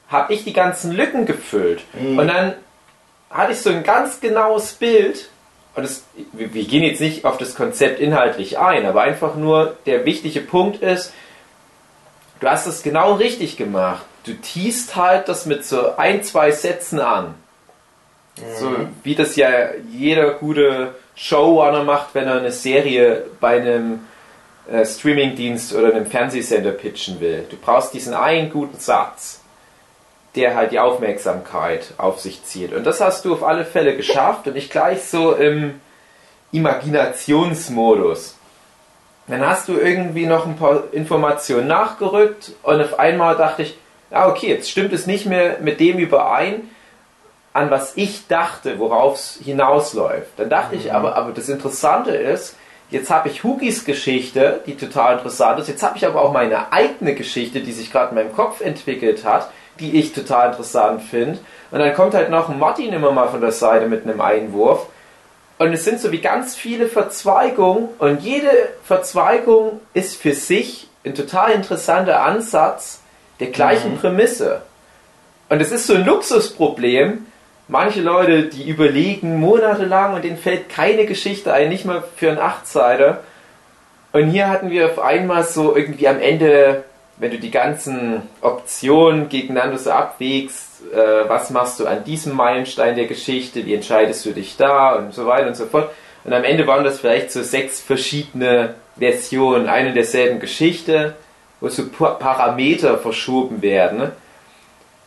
[0.09, 1.83] habe ich die ganzen Lücken gefüllt.
[1.93, 2.17] Mhm.
[2.17, 2.53] Und dann
[3.29, 5.29] hatte ich so ein ganz genaues Bild.
[5.75, 10.05] Und das, wir, gehen jetzt nicht auf das Konzept inhaltlich ein, aber einfach nur der
[10.05, 11.13] wichtige Punkt ist,
[12.39, 14.03] du hast es genau richtig gemacht.
[14.23, 17.35] Du teast halt das mit so ein, zwei Sätzen an.
[18.59, 18.71] So
[19.03, 19.49] wie das ja
[19.91, 24.01] jeder gute Showrunner macht, wenn er eine Serie bei einem
[24.71, 27.45] äh, Streamingdienst oder einem Fernsehsender pitchen will.
[27.49, 29.41] Du brauchst diesen einen guten Satz,
[30.35, 32.71] der halt die Aufmerksamkeit auf sich zieht.
[32.71, 35.81] Und das hast du auf alle Fälle geschafft und ich gleich so im
[36.51, 38.35] Imaginationsmodus.
[39.27, 43.77] Dann hast du irgendwie noch ein paar Informationen nachgerückt und auf einmal dachte ich,
[44.11, 46.69] ah okay, jetzt stimmt es nicht mehr mit dem überein,
[47.57, 50.29] an was ich dachte, worauf es hinausläuft.
[50.37, 52.55] Dann dachte ich aber, aber das Interessante ist,
[52.91, 56.71] jetzt habe ich Hugis Geschichte, die total interessant ist, jetzt habe ich aber auch meine
[56.71, 61.39] eigene Geschichte, die sich gerade in meinem Kopf entwickelt hat, die ich total interessant finde.
[61.71, 64.85] Und dann kommt halt noch ein Martin immer mal von der Seite mit einem Einwurf.
[65.57, 68.51] Und es sind so wie ganz viele Verzweigungen und jede
[68.83, 73.01] Verzweigung ist für sich ein total interessanter Ansatz
[73.39, 74.61] der gleichen Prämisse.
[75.49, 77.25] Und es ist so ein Luxusproblem.
[77.69, 82.39] Manche Leute, die überlegen monatelang und denen fällt keine Geschichte ein, nicht mal für einen
[82.39, 83.23] Achtseiter.
[84.13, 86.85] Und hier hatten wir auf einmal so irgendwie am Ende,
[87.17, 92.95] wenn du die ganzen Optionen gegeneinander so abwägst, äh, was machst du an diesem Meilenstein
[92.95, 95.89] der Geschichte, wie entscheidest du dich da und so weiter und so fort.
[96.23, 101.15] Und am Ende waren das vielleicht so sechs verschiedene Versionen einer derselben Geschichte,
[101.59, 104.11] wo so Pa- Parameter verschoben werden.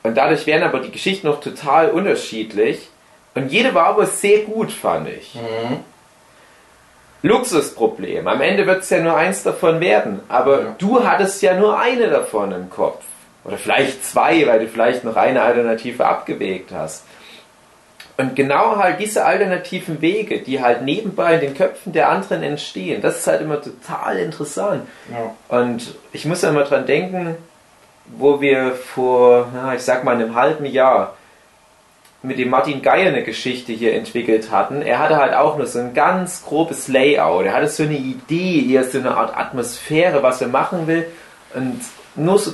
[0.02, 2.88] Und dadurch wären aber die Geschichten noch total unterschiedlich.
[3.34, 5.36] Und jede war aber sehr gut, fand ich.
[7.22, 8.26] Luxusproblem.
[8.26, 10.20] Am Ende wird es ja nur eins davon werden.
[10.28, 10.74] Aber Ja.
[10.78, 13.04] du hattest ja nur eine davon im Kopf.
[13.44, 17.04] Oder vielleicht zwei, weil du vielleicht noch eine Alternative abgewägt hast.
[18.16, 23.00] Und genau halt diese alternativen Wege, die halt nebenbei in den Köpfen der anderen entstehen,
[23.00, 24.86] das ist halt immer total interessant.
[25.10, 25.34] Ja.
[25.56, 27.36] Und ich muss ja immer dran denken,
[28.16, 31.14] wo wir vor, na, ich sag mal, einem halben Jahr
[32.22, 34.82] mit dem Martin Geier eine Geschichte hier entwickelt hatten.
[34.82, 37.46] Er hatte halt auch nur so ein ganz grobes Layout.
[37.46, 41.06] Er hatte so eine Idee, eher so eine Art Atmosphäre, was er machen will.
[41.54, 41.80] Und
[42.16, 42.52] nur so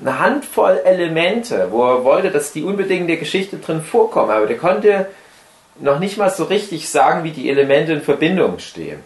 [0.00, 4.30] eine Handvoll Elemente, wo er wollte, dass die unbedingt in der Geschichte drin vorkommen.
[4.30, 5.06] Aber der konnte
[5.78, 9.00] noch nicht mal so richtig sagen, wie die Elemente in Verbindung stehen.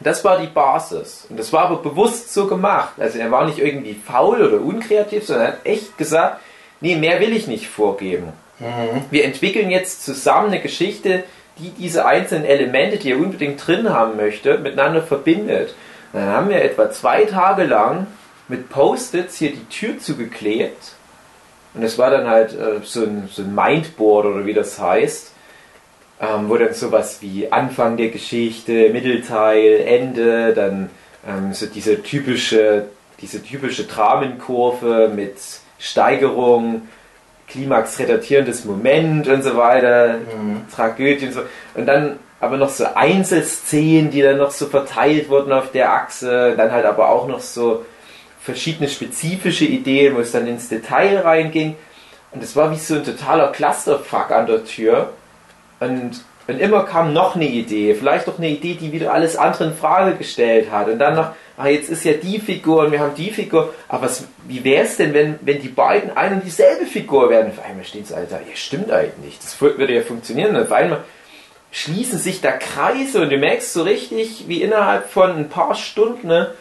[0.00, 1.26] Das war die Basis.
[1.30, 2.94] Und das war aber bewusst so gemacht.
[2.98, 6.40] Also er war nicht irgendwie faul oder unkreativ, sondern er hat echt gesagt,
[6.80, 8.32] nee, mehr will ich nicht vorgeben.
[9.10, 11.24] Wir entwickeln jetzt zusammen eine Geschichte,
[11.58, 15.74] die diese einzelnen Elemente, die er unbedingt drin haben möchte, miteinander verbindet.
[16.12, 18.06] Und dann haben wir etwa zwei Tage lang
[18.48, 20.92] mit Post-its hier die Tür zugeklebt.
[21.74, 25.32] Und das war dann halt äh, so, ein, so ein Mindboard oder wie das heißt
[26.20, 30.90] ähm, wo dann sowas wie Anfang der Geschichte, Mittelteil, Ende, dann
[31.26, 32.86] ähm, so diese typische,
[33.20, 35.36] diese typische Dramenkurve mit
[35.78, 36.82] Steigerung,
[37.48, 40.18] Klimax retardierendes Moment und so weiter,
[40.74, 41.40] Tragödie und so.
[41.74, 46.54] Und dann aber noch so Einzelszenen, die dann noch so verteilt wurden auf der Achse,
[46.56, 47.84] dann halt aber auch noch so
[48.40, 51.76] verschiedene spezifische Ideen, wo es dann ins Detail reinging.
[52.32, 55.12] Und es war wie so ein totaler Clusterfuck an der Tür.
[55.80, 59.64] Und, und immer kam noch eine Idee, vielleicht auch eine Idee, die wieder alles andere
[59.64, 60.88] in Frage gestellt hat.
[60.88, 63.74] Und dann noch, ah, jetzt ist ja die Figur und wir haben die Figur.
[63.88, 67.52] Aber was, wie wäre es denn, wenn, wenn die beiden ein und dieselbe Figur werden?
[67.52, 69.42] Auf einmal steht es, Alter, ja, stimmt eigentlich nicht.
[69.42, 70.56] Das würde ja funktionieren.
[70.56, 71.04] Und auf einmal
[71.70, 76.28] schließen sich da Kreise und du merkst so richtig, wie innerhalb von ein paar Stunden
[76.28, 76.54] ne,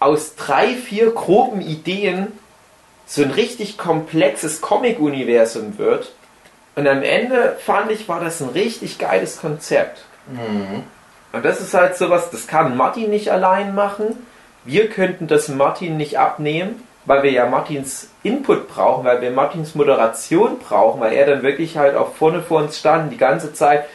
[0.00, 2.32] aus drei, vier groben Ideen
[3.06, 6.12] so ein richtig komplexes Comic-Universum wird.
[6.78, 10.04] Und am Ende fand ich, war das ein richtig geiles Konzept.
[11.32, 14.28] Und das ist halt sowas, das kann Martin nicht allein machen.
[14.64, 19.74] Wir könnten das Martin nicht abnehmen, weil wir ja Martins Input brauchen, weil wir Martins
[19.74, 23.86] Moderation brauchen, weil er dann wirklich halt auch vorne vor uns stand die ganze Zeit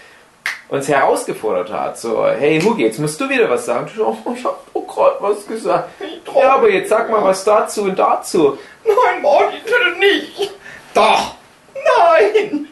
[0.68, 1.98] uns herausgefordert hat.
[1.98, 3.90] So, hey Hugi, jetzt musst du wieder was sagen.
[3.94, 5.90] Ich, oh, ich hab doch gerade was gesagt.
[6.36, 8.58] Ja, aber jetzt sag mal was dazu und dazu.
[8.84, 10.52] Nein, Morty, bitte nicht.
[10.94, 11.36] Doch.
[11.74, 12.68] Nein.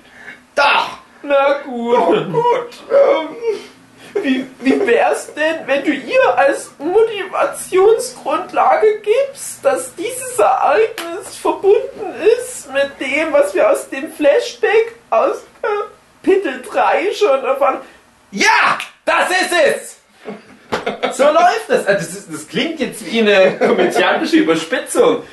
[0.56, 0.98] Doch.
[1.24, 1.98] Na gut.
[1.98, 2.84] Oh, gut.
[2.90, 3.36] Ähm.
[4.14, 12.70] Wie, wie wär's denn, wenn du ihr als Motivationsgrundlage gibst, dass dieses Ereignis verbunden ist
[12.74, 17.80] mit dem, was wir aus dem Flashback aus Kapitel 3 schon erfahren?
[18.32, 19.98] Ja, das ist es!
[21.16, 21.86] So läuft das.
[21.86, 25.24] Also das, ist, das klingt jetzt wie eine komödiantische Überspitzung.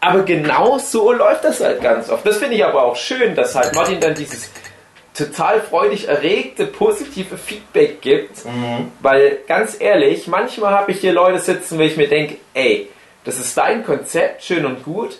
[0.00, 2.26] Aber genau so läuft das halt ganz oft.
[2.26, 4.50] Das finde ich aber auch schön, dass halt Martin dann dieses
[5.14, 8.44] total freudig erregte, positive Feedback gibt.
[8.44, 8.92] Mhm.
[9.00, 12.88] Weil ganz ehrlich, manchmal habe ich hier Leute sitzen, wo ich mir denke, ey,
[13.24, 15.18] das ist dein Konzept, schön und gut,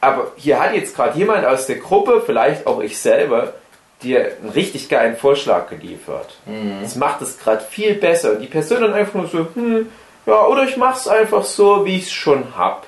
[0.00, 3.54] aber hier hat jetzt gerade jemand aus der Gruppe, vielleicht auch ich selber,
[4.02, 6.36] dir einen richtig geilen Vorschlag geliefert.
[6.46, 6.78] Mhm.
[6.82, 8.32] Das macht es gerade viel besser.
[8.32, 9.90] Und die Person dann einfach nur so, hm,
[10.24, 12.86] ja, oder ich mach's einfach so, wie ich es schon hab.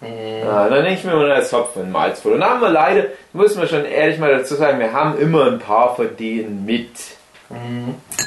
[0.00, 2.34] Ja, dann denke ich mir immer, das Hopfen und Malz voll.
[2.34, 5.46] Und dann haben wir leider, muss man schon ehrlich mal dazu sagen, wir haben immer
[5.46, 6.90] ein paar von denen mit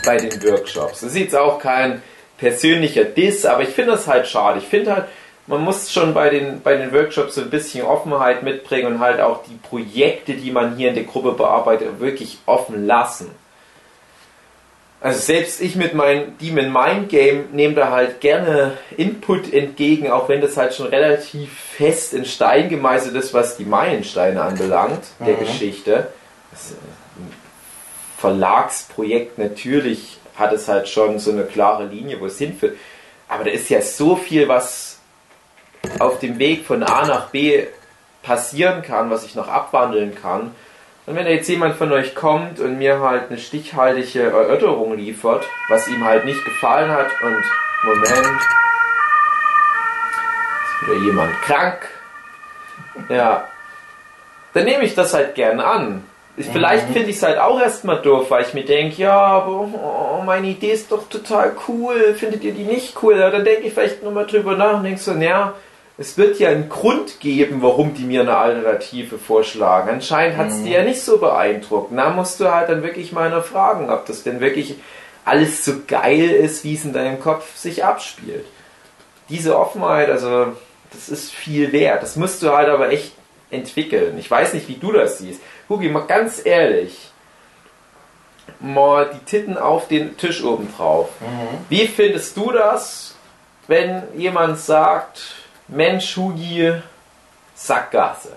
[0.06, 1.02] bei den Workshops.
[1.02, 2.02] Das ist jetzt auch kein
[2.38, 4.60] persönlicher Diss, aber ich finde das halt schade.
[4.60, 5.06] Ich finde halt,
[5.48, 9.20] man muss schon bei den, bei den Workshops so ein bisschen Offenheit mitbringen und halt
[9.20, 13.30] auch die Projekte, die man hier in der Gruppe bearbeitet, wirklich offen lassen.
[15.04, 20.30] Also selbst ich mit meinem Demon Mind Game nehme da halt gerne Input entgegen, auch
[20.30, 25.34] wenn das halt schon relativ fest in Stein gemeißelt ist, was die Meilensteine anbelangt, der
[25.34, 25.40] Mhm.
[25.40, 26.08] Geschichte.
[26.52, 26.76] Das
[27.18, 27.34] ein
[28.20, 32.78] Verlagsprojekt natürlich hat es halt schon so eine klare Linie, wo es hinführt.
[33.28, 35.00] Aber da ist ja so viel, was
[35.98, 37.66] auf dem Weg von A nach B
[38.22, 40.54] passieren kann, was ich noch abwandeln kann.
[41.08, 45.44] Und wenn da jetzt jemand von euch kommt und mir halt eine stichhaltige Erörterung liefert,
[45.70, 47.44] was ihm halt nicht gefallen hat und
[47.84, 48.42] Moment,
[50.64, 51.88] ist wieder jemand krank,
[53.10, 53.48] ja,
[54.54, 56.04] dann nehme ich das halt gern an.
[56.38, 59.52] Ich- Vielleicht finde ich es halt auch erstmal doof, weil ich mir denke, ja, aber
[59.52, 63.22] oh, meine Idee ist doch total cool, findet ihr die nicht cool?
[63.22, 65.54] Aber dann denke ich vielleicht nochmal drüber nach und denke so, naja,
[66.02, 69.90] es wird ja einen Grund geben, warum die mir eine Alternative vorschlagen.
[69.90, 71.96] Anscheinend hat es die ja nicht so beeindruckt.
[71.96, 74.76] Da musst du halt dann wirklich mal fragen, ob das denn wirklich
[75.26, 78.46] alles so geil ist, wie es in deinem Kopf sich abspielt.
[79.30, 80.54] Diese Offenheit, also
[80.92, 82.02] das ist viel wert.
[82.02, 83.14] Das musst du halt aber echt
[83.52, 84.18] entwickeln.
[84.18, 85.40] Ich weiß nicht, wie du das siehst.
[85.70, 87.12] Hugi, mal ganz ehrlich,
[88.60, 91.10] mal die Titten auf den Tisch oben drauf.
[91.70, 93.16] Wie findest du das,
[93.68, 95.36] wenn jemand sagt,
[95.72, 96.74] Mensch, Hugi,
[97.56, 98.34] Sackgasse?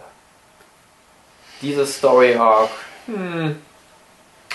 [1.61, 2.71] Diese Story Arc.
[3.07, 3.57] Hm,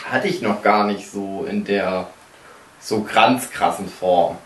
[0.10, 2.08] Hatte ich noch gar nicht so in der
[2.80, 4.38] so ganz krassen Form.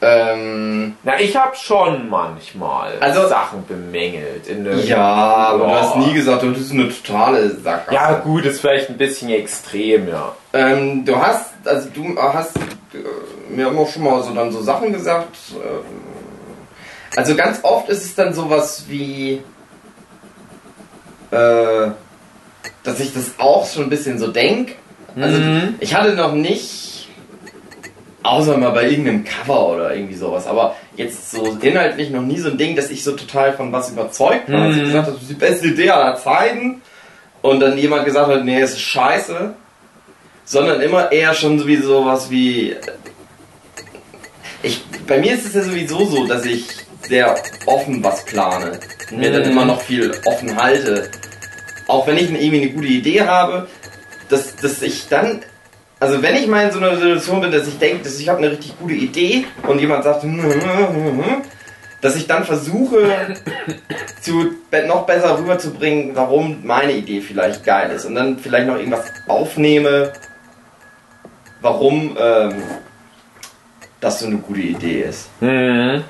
[0.00, 4.46] Ähm, na, ich habe schon manchmal Also- Sachen bemängelt.
[4.46, 7.94] In der ja, aber du hast nie gesagt, das ist eine totale Sackgasse.
[7.94, 10.34] Ja, gut, ist vielleicht ein bisschen extrem, ja.
[10.52, 12.98] Ähm, du hast, also du hast äh,
[13.48, 15.36] mir immer schon mal so dann so Sachen gesagt.
[15.54, 16.07] Ähm,
[17.16, 19.42] also ganz oft ist es dann sowas wie,
[21.30, 21.90] äh,
[22.82, 24.76] dass ich das auch schon ein bisschen so denk.
[25.20, 25.74] Also Mhm.
[25.80, 27.08] ich hatte noch nicht,
[28.22, 32.50] außer mal bei irgendeinem Cover oder irgendwie sowas, aber jetzt so inhaltlich noch nie so
[32.50, 34.62] ein Ding, dass ich so total von was überzeugt war.
[34.62, 34.84] Also Mhm.
[34.84, 36.82] gesagt, das ist die beste Idee aller Zeiten.
[37.40, 39.54] Und dann jemand gesagt hat, nee, es ist scheiße
[40.44, 42.74] sondern immer eher schon sowieso was wie.
[44.62, 46.64] Ich, bei mir ist es ja sowieso so, dass ich
[47.06, 48.78] sehr offen was plane
[49.10, 49.50] und mir dann Mhm.
[49.50, 51.08] immer noch viel offen halte.
[51.86, 53.66] Auch wenn ich irgendwie eine gute Idee habe,
[54.28, 55.40] dass, dass ich dann.
[56.00, 58.38] Also wenn ich mal in so einer Situation bin, dass ich denke, dass ich habe
[58.38, 60.24] eine richtig gute Idee und jemand sagt,
[62.00, 63.34] dass ich dann versuche,
[64.20, 64.52] zu
[64.86, 70.12] noch besser rüberzubringen, warum meine Idee vielleicht geil ist und dann vielleicht noch irgendwas aufnehme,
[71.60, 72.62] warum ähm,
[74.00, 75.28] das so eine gute Idee ist.
[75.40, 76.04] Mhm.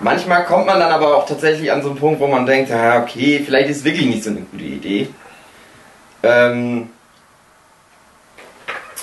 [0.00, 3.02] Manchmal kommt man dann aber auch tatsächlich an so einen Punkt, wo man denkt, ja
[3.02, 5.08] okay, vielleicht ist es wirklich nicht so eine gute Idee.
[6.22, 6.90] Ähm,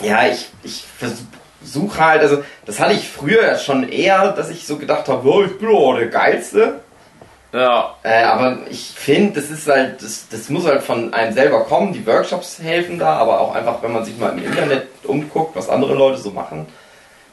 [0.02, 4.78] ja, ich, ich versuche halt, also das hatte ich früher schon eher, dass ich so
[4.78, 6.80] gedacht habe, oh, ich bin doch der Geilste.
[7.52, 7.96] Ja.
[8.04, 11.93] Äh, aber ich finde, das ist halt, das, das muss halt von einem selber kommen.
[11.93, 15.70] Die Workshops helfen da, aber auch einfach, wenn man sich mal im Internet umguckt, was
[15.70, 16.68] andere Leute so machen,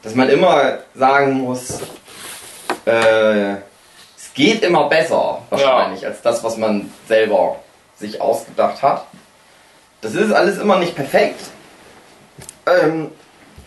[0.01, 1.81] dass man immer sagen muss,
[2.85, 7.57] äh, es geht immer besser, wahrscheinlich, als das, was man selber
[7.95, 9.05] sich ausgedacht hat.
[10.01, 11.39] Das ist alles immer nicht perfekt.
[12.65, 13.11] Ähm,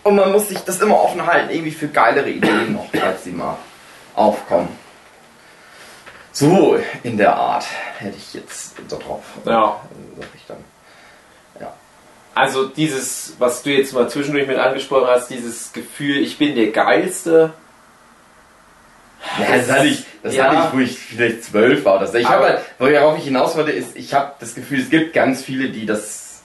[0.03, 3.33] und man muss sich das immer offen halten, irgendwie für geilere Ideen noch, als sie
[3.33, 3.57] mal
[4.15, 4.69] aufkommen.
[6.33, 7.65] So in der Art
[7.99, 9.25] hätte ich jetzt so drauf.
[9.45, 9.81] Ja.
[10.19, 10.65] Sag ich dann.
[12.37, 16.67] Also dieses, was du jetzt mal zwischendurch mit angesprochen hast, dieses Gefühl, ich bin der
[16.67, 17.55] Geilste.
[19.39, 20.45] Ja, das hatte ich, das Ja.
[20.51, 21.97] hatte ich, wo ich vielleicht zwölf war.
[21.97, 22.19] Oder so.
[22.19, 25.13] Ich Aber- habe halt, worauf ich hinaus wollte, ist, ich habe das Gefühl, es gibt
[25.13, 26.43] ganz viele, die das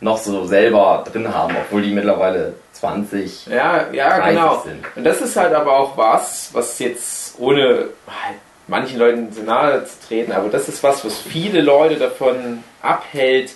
[0.00, 4.62] noch so selber drin haben, obwohl die mittlerweile 20 Ja, ja, 30 genau.
[4.62, 4.84] sind.
[4.96, 9.84] Und das ist halt aber auch was, was jetzt ohne halt manchen Leuten zu nahe
[9.84, 13.52] zu treten, aber das ist was, was viele Leute davon abhält,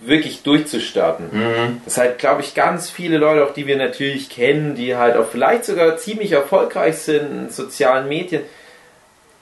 [0.00, 1.30] wirklich durchzustarten.
[1.32, 1.80] Mhm.
[1.84, 5.26] Das halt, glaube ich, ganz viele Leute, auch die wir natürlich kennen, die halt auch
[5.26, 8.42] vielleicht sogar ziemlich erfolgreich sind in sozialen Medien,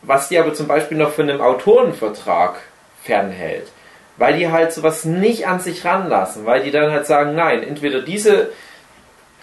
[0.02, 2.60] was die aber zum Beispiel noch von einem Autorenvertrag
[3.02, 3.68] fernhält.
[4.16, 8.00] Weil die halt sowas nicht an sich ranlassen, weil die dann halt sagen, nein, entweder
[8.02, 8.50] diese,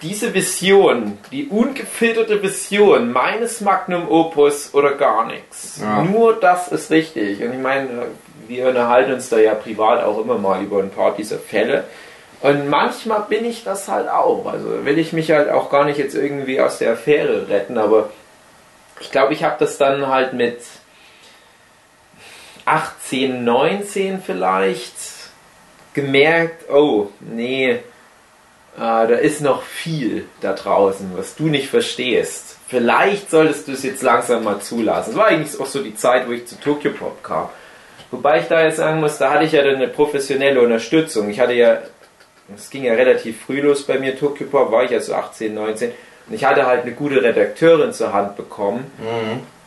[0.02, 5.78] diese Vision, die ungefilterte Vision meines Magnum Opus oder gar nichts.
[5.80, 6.02] Ja.
[6.02, 7.42] Nur das ist richtig.
[7.42, 8.06] Und ich meine,
[8.48, 11.84] wir unterhalten uns da ja privat auch immer mal über ein paar dieser Fälle.
[12.40, 14.46] Und manchmal bin ich das halt auch.
[14.46, 18.10] Also will ich mich halt auch gar nicht jetzt irgendwie aus der Affäre retten, aber
[19.00, 20.58] ich glaube, ich habe das dann halt mit
[22.64, 24.94] 18, 19 vielleicht
[25.94, 27.80] gemerkt, oh, nee,
[28.76, 32.56] äh, da ist noch viel da draußen, was du nicht verstehst.
[32.68, 35.10] Vielleicht solltest du es jetzt langsam mal zulassen.
[35.10, 37.50] Das war eigentlich auch so die Zeit, wo ich zu Tokyo Pop kam.
[38.10, 41.28] Wobei ich da jetzt sagen muss, da hatte ich ja dann eine professionelle Unterstützung.
[41.30, 41.78] Ich hatte ja,
[42.54, 45.54] es ging ja relativ früh los bei mir, Tokyo Pop, war ich ja so 18,
[45.54, 45.92] 19.
[46.28, 48.90] Und ich hatte halt eine gute Redakteurin zur Hand bekommen.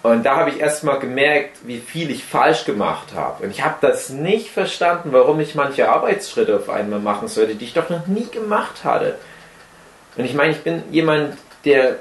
[0.05, 3.43] Und da habe ich erstmal gemerkt, wie viel ich falsch gemacht habe.
[3.43, 7.65] Und ich habe das nicht verstanden, warum ich manche Arbeitsschritte auf einmal machen sollte, die
[7.65, 9.17] ich doch noch nie gemacht hatte.
[10.15, 11.35] Und ich meine, ich bin jemand,
[11.65, 11.95] der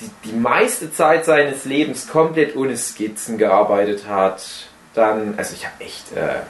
[0.00, 4.42] die, die meiste Zeit seines Lebens komplett ohne Skizzen gearbeitet hat.
[4.94, 6.40] Dann, also ich habe echt äh,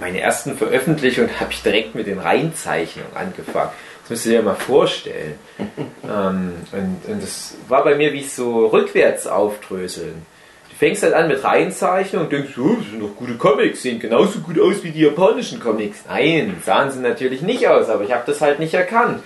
[0.00, 3.70] meine ersten Veröffentlichungen habe ich direkt mit den Reinzeichnungen angefangen.
[4.06, 5.36] Das müsst ihr dir mal vorstellen.
[5.58, 10.24] ähm, und, und das war bei mir wie so rückwärts aufdröseln.
[10.70, 13.98] Du fängst halt an mit Reinzeichnungen und denkst, oh, das sind doch gute Comics, sehen
[13.98, 16.04] genauso gut aus wie die japanischen Comics.
[16.06, 19.24] Nein, sahen sie natürlich nicht aus, aber ich habe das halt nicht erkannt.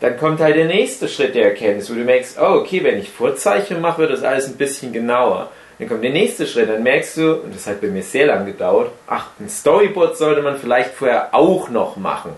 [0.00, 3.10] Dann kommt halt der nächste Schritt der Erkenntnis, wo du merkst, oh, okay, wenn ich
[3.10, 5.50] Vorzeichnungen mache, wird das alles ein bisschen genauer.
[5.78, 8.46] Dann kommt der nächste Schritt, dann merkst du, und das hat bei mir sehr lang
[8.46, 12.30] gedauert, ach, ein Storyboard sollte man vielleicht vorher auch noch machen.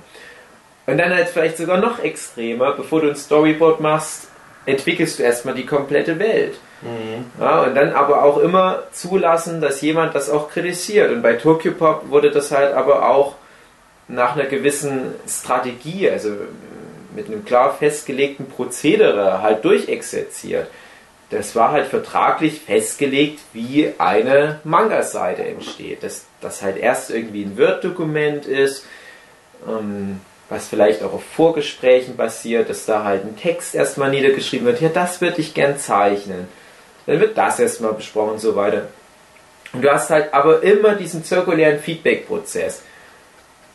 [0.86, 4.28] Und dann halt vielleicht sogar noch extremer, bevor du ein Storyboard machst,
[4.66, 6.58] entwickelst du erstmal die komplette Welt.
[7.40, 11.10] Ja, und dann aber auch immer zulassen, dass jemand das auch kritisiert.
[11.10, 13.36] Und bei Tokyo Pop wurde das halt aber auch
[14.06, 16.30] nach einer gewissen Strategie, also
[17.14, 20.68] mit einem klar festgelegten Prozedere halt durchexerziert.
[21.30, 26.02] Das war halt vertraglich festgelegt, wie eine Manga-Seite entsteht.
[26.02, 28.84] Dass das halt erst irgendwie ein Word-Dokument ist,
[29.66, 34.80] ähm, was vielleicht auch auf Vorgesprächen basiert, dass da halt ein Text erstmal niedergeschrieben wird.
[34.80, 36.48] Ja, das würde ich gern zeichnen.
[37.06, 38.88] Dann wird das erstmal besprochen und so weiter.
[39.72, 42.82] Und du hast halt aber immer diesen zirkulären Feedback-Prozess.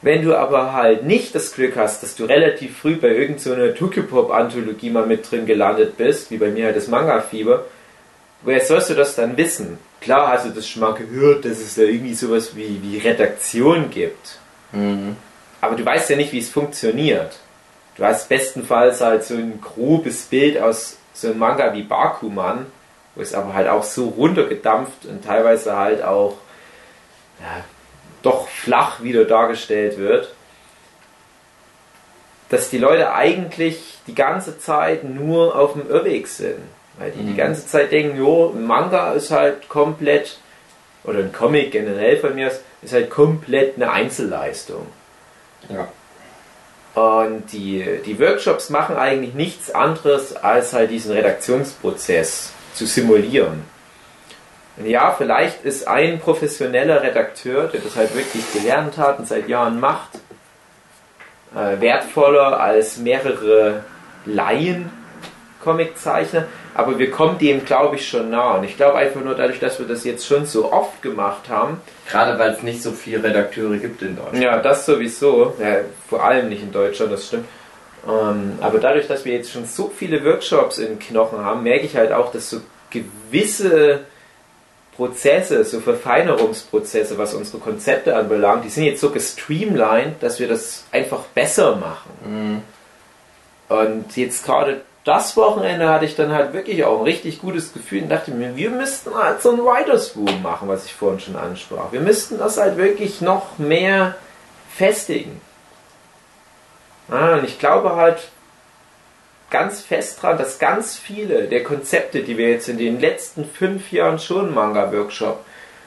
[0.01, 3.73] Wenn du aber halt nicht das Glück hast, dass du relativ früh bei irgendeiner so
[3.73, 7.65] Tokyo-Pop-Anthologie mal mit drin gelandet bist, wie bei mir halt das Manga-Fieber,
[8.43, 9.77] woher sollst du das dann wissen?
[9.99, 13.89] Klar hast du das schon mal gehört, dass es da irgendwie sowas wie, wie Redaktion
[13.89, 14.39] gibt.
[15.61, 17.37] Aber du weißt ja nicht, wie es funktioniert.
[17.95, 22.65] Du hast bestenfalls halt so ein grobes Bild aus so einem Manga wie Bakuman,
[23.15, 26.37] wo es aber halt auch so runtergedampft und teilweise halt auch
[27.41, 27.63] ja,
[28.21, 30.33] doch flach wieder dargestellt wird,
[32.49, 36.59] dass die Leute eigentlich die ganze Zeit nur auf dem Irrweg sind.
[36.97, 40.37] Weil die die ganze Zeit denken, jo, ein Manga ist halt komplett,
[41.05, 44.85] oder ein Comic generell von mir ist, ist halt komplett eine Einzelleistung.
[45.69, 45.87] Ja.
[46.95, 53.63] Und die, die Workshops machen eigentlich nichts anderes, als halt diesen Redaktionsprozess zu simulieren.
[54.77, 59.47] Und ja, vielleicht ist ein professioneller Redakteur, der das halt wirklich gelernt hat und seit
[59.47, 60.09] Jahren macht,
[61.55, 63.83] äh, wertvoller als mehrere
[64.25, 64.91] Laien
[65.63, 68.57] Comiczeichner, aber wir kommen dem, glaube ich, schon nah.
[68.57, 71.81] Und ich glaube einfach nur dadurch, dass wir das jetzt schon so oft gemacht haben,
[72.09, 74.41] Gerade weil es nicht so viele Redakteure gibt in Deutschland.
[74.41, 75.53] ja, das sowieso.
[75.59, 77.45] Ja, vor allem nicht in Deutschland, das stimmt.
[78.07, 81.95] Ähm, aber dadurch, dass wir jetzt schon so viele Workshops in Knochen haben, merke ich
[81.95, 84.01] halt auch, dass so gewisse
[84.95, 90.85] Prozesse, so Verfeinerungsprozesse, was unsere Konzepte anbelangt, die sind jetzt so gestreamlined, dass wir das
[90.91, 92.11] einfach besser machen.
[92.25, 92.61] Mhm.
[93.69, 98.03] Und jetzt gerade das Wochenende hatte ich dann halt wirklich auch ein richtig gutes Gefühl
[98.03, 101.35] und dachte mir, wir müssten halt so ein Writers Room machen, was ich vorhin schon
[101.35, 101.91] ansprach.
[101.91, 104.13] Wir müssten das halt wirklich noch mehr
[104.71, 105.41] festigen.
[107.09, 108.19] Ja, und ich glaube halt
[109.49, 113.91] ganz fest dran, dass ganz viele der Konzepte, die wir jetzt in den letzten fünf
[113.91, 115.43] Jahren schon Manga-Workshop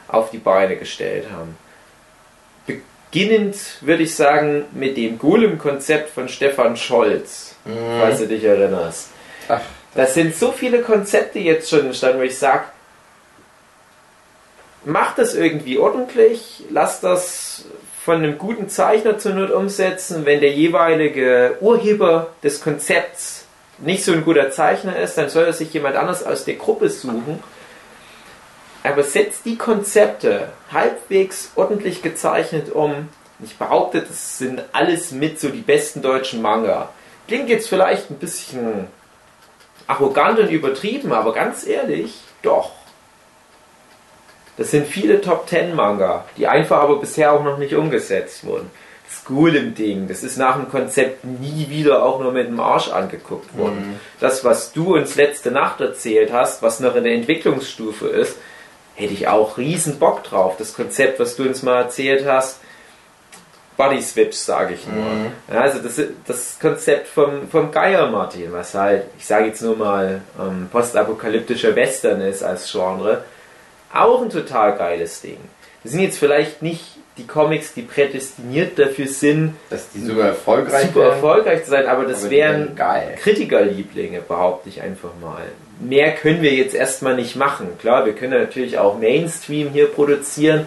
[0.08, 1.56] auf die Beine gestellt haben,
[2.66, 8.00] beginnend würde ich sagen mit dem Golem-Konzept von Stefan Scholz, mhm.
[8.00, 9.11] falls du dich erinnerst.
[9.52, 9.60] Ach.
[9.94, 12.64] Das sind so viele Konzepte jetzt schon entstanden, wo ich sage,
[14.84, 17.66] mach das irgendwie ordentlich, lass das
[18.02, 20.24] von einem guten Zeichner zur Not umsetzen.
[20.24, 23.44] Wenn der jeweilige Urheber des Konzepts
[23.78, 26.88] nicht so ein guter Zeichner ist, dann soll er sich jemand anders aus der Gruppe
[26.88, 27.42] suchen.
[28.82, 33.10] Aber setzt die Konzepte halbwegs ordentlich gezeichnet um.
[33.44, 36.88] Ich behaupte, das sind alles mit so die besten deutschen Manga.
[37.28, 38.88] Klingt jetzt vielleicht ein bisschen
[39.92, 42.72] arrogant und übertrieben, aber ganz ehrlich, doch.
[44.56, 48.70] Das sind viele Top Ten Manga, die einfach aber bisher auch noch nicht umgesetzt wurden.
[49.08, 53.56] Das Golem-Ding, das ist nach dem Konzept nie wieder auch nur mit dem Arsch angeguckt
[53.56, 53.92] worden.
[53.92, 54.00] Mhm.
[54.20, 58.36] Das, was du uns letzte Nacht erzählt hast, was noch in der Entwicklungsstufe ist,
[58.94, 60.56] hätte ich auch riesen Bock drauf.
[60.58, 62.60] Das Konzept, was du uns mal erzählt hast,
[63.82, 65.04] Body Switch, sage ich nur.
[65.04, 65.32] Mhm.
[65.48, 70.20] also das, das Konzept vom, vom Geier Martin, was halt, ich sage jetzt nur mal,
[70.38, 73.24] ähm, postapokalyptischer Western ist als Genre,
[73.92, 75.38] auch ein total geiles Ding.
[75.82, 76.84] Das sind jetzt vielleicht nicht
[77.18, 82.04] die Comics, die prädestiniert dafür sind, dass die sogar erfolgreich, super erfolgreich zu sein, aber
[82.04, 82.76] das aber wären
[83.16, 85.42] Kritikerlieblinge, behaupte ich einfach mal.
[85.80, 87.66] Mehr können wir jetzt erstmal nicht machen.
[87.80, 90.66] Klar, wir können natürlich auch Mainstream hier produzieren,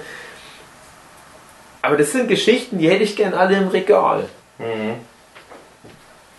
[1.85, 4.25] aber das sind Geschichten, die hätte ich gern alle im Regal.
[4.57, 4.95] Mhm.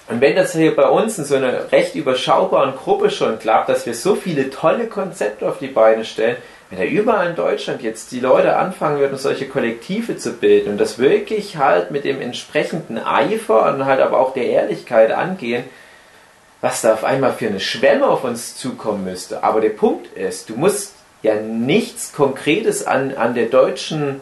[0.09, 3.87] Und wenn das hier bei uns in so einer recht überschaubaren Gruppe schon klappt, dass
[3.87, 6.37] wir so viele tolle Konzepte auf die Beine stellen,
[6.71, 10.79] wenn da überall in Deutschland jetzt die Leute anfangen würden, solche Kollektive zu bilden und
[10.79, 15.65] das wirklich halt mit dem entsprechenden Eifer und halt aber auch der Ehrlichkeit angehen,
[16.61, 19.45] was da auf einmal für eine Schwemme auf uns zukommen müsste.
[19.45, 24.21] Aber der Punkt ist, du musst ja nichts Konkretes an, an der deutschen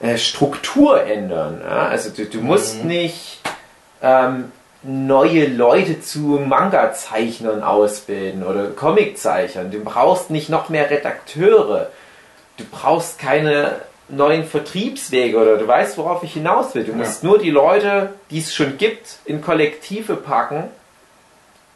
[0.00, 1.60] äh, Struktur ändern.
[1.62, 1.88] Ja?
[1.88, 2.88] Also du, du musst mhm.
[2.88, 3.40] nicht
[4.02, 9.70] ähm, neue Leute zu Manga-Zeichnern ausbilden oder Comic-Zeichnern.
[9.70, 11.90] Du brauchst nicht noch mehr Redakteure.
[12.56, 13.76] Du brauchst keine
[14.08, 16.84] neuen Vertriebswege oder du weißt, worauf ich hinaus will.
[16.84, 16.98] Du ja.
[16.98, 20.64] musst nur die Leute, die es schon gibt, in Kollektive packen.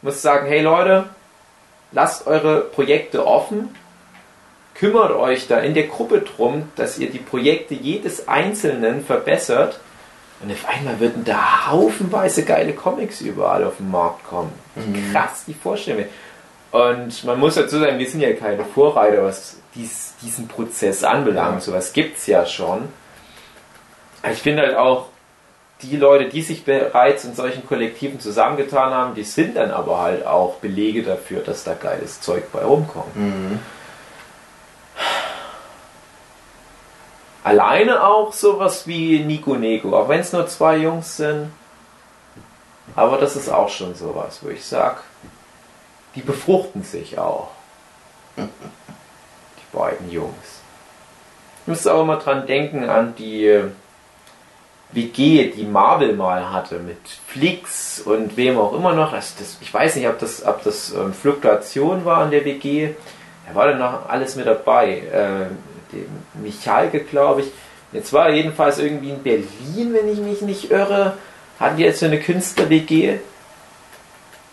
[0.01, 1.07] Du musst sagen, hey Leute,
[1.93, 3.75] lasst eure Projekte offen,
[4.81, 9.79] kümmert euch da in der Gruppe drum, dass ihr die Projekte jedes Einzelnen verbessert
[10.43, 14.51] und auf einmal würden da haufenweise geile Comics überall auf den Markt kommen.
[14.77, 15.13] Mhm.
[15.13, 16.07] Krass, die Vorstellung.
[16.73, 21.57] Und man muss dazu sagen, wir sind ja keine Vorreiter, was dies, diesen Prozess anbelangt.
[21.57, 21.61] Ja.
[21.61, 22.89] Sowas gibt es ja schon.
[24.33, 25.09] Ich finde halt auch,
[25.83, 30.27] die Leute, die sich bereits in solchen Kollektiven zusammengetan haben, die sind dann aber halt
[30.27, 33.15] auch Belege dafür, dass da geiles Zeug bei rumkommt.
[33.15, 33.59] Mhm.
[37.43, 41.51] Alleine auch sowas wie Nico Nego, auch wenn es nur zwei Jungs sind.
[42.97, 44.99] Aber das ist auch schon sowas, wo ich sage,
[46.15, 47.49] die befruchten sich auch.
[48.37, 50.61] Die beiden Jungs.
[51.63, 53.71] Ich müsste auch immer dran denken an die äh,
[54.93, 59.13] WG, die Marvel mal hatte, mit Flix und wem auch immer noch.
[59.13, 62.95] Also das, ich weiß nicht, ob das, ob das ähm, Fluktuation war an der WG.
[63.47, 64.99] Da war dann noch alles mit dabei.
[64.99, 65.47] Äh,
[65.93, 67.47] dem Michalke, glaube ich.
[67.93, 71.19] Jetzt war er jedenfalls irgendwie in Berlin, wenn ich mich nicht irre.
[71.59, 73.19] Hatten die jetzt so eine Künstler-WG.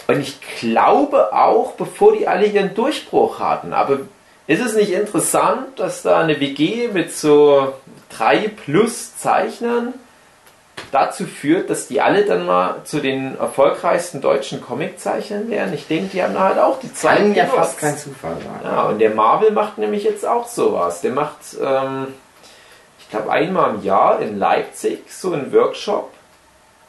[0.07, 3.73] Und ich glaube auch, bevor die alle ihren Durchbruch hatten.
[3.73, 3.99] Aber
[4.47, 7.73] ist es nicht interessant, dass da eine WG mit so
[8.09, 9.93] drei plus Zeichnern
[10.91, 15.73] dazu führt, dass die alle dann mal zu den erfolgreichsten deutschen Comiczeichnern werden.
[15.73, 17.17] Ich denke, die haben da halt auch die Zeit.
[17.17, 18.71] Kann ja fast kein Zufall sein.
[18.71, 21.01] Ja, und der Marvel macht nämlich jetzt auch sowas.
[21.01, 22.07] Der macht, ähm,
[22.99, 26.11] ich glaube, einmal im Jahr in Leipzig so einen Workshop.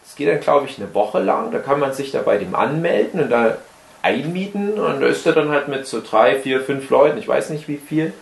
[0.05, 1.51] Das geht dann, glaube ich, eine Woche lang.
[1.51, 3.59] Da kann man sich da bei dem anmelden und da
[4.03, 4.79] einmieten.
[4.79, 7.69] Und da ist er dann halt mit so drei, vier, fünf Leuten, ich weiß nicht
[7.69, 8.13] wie viel.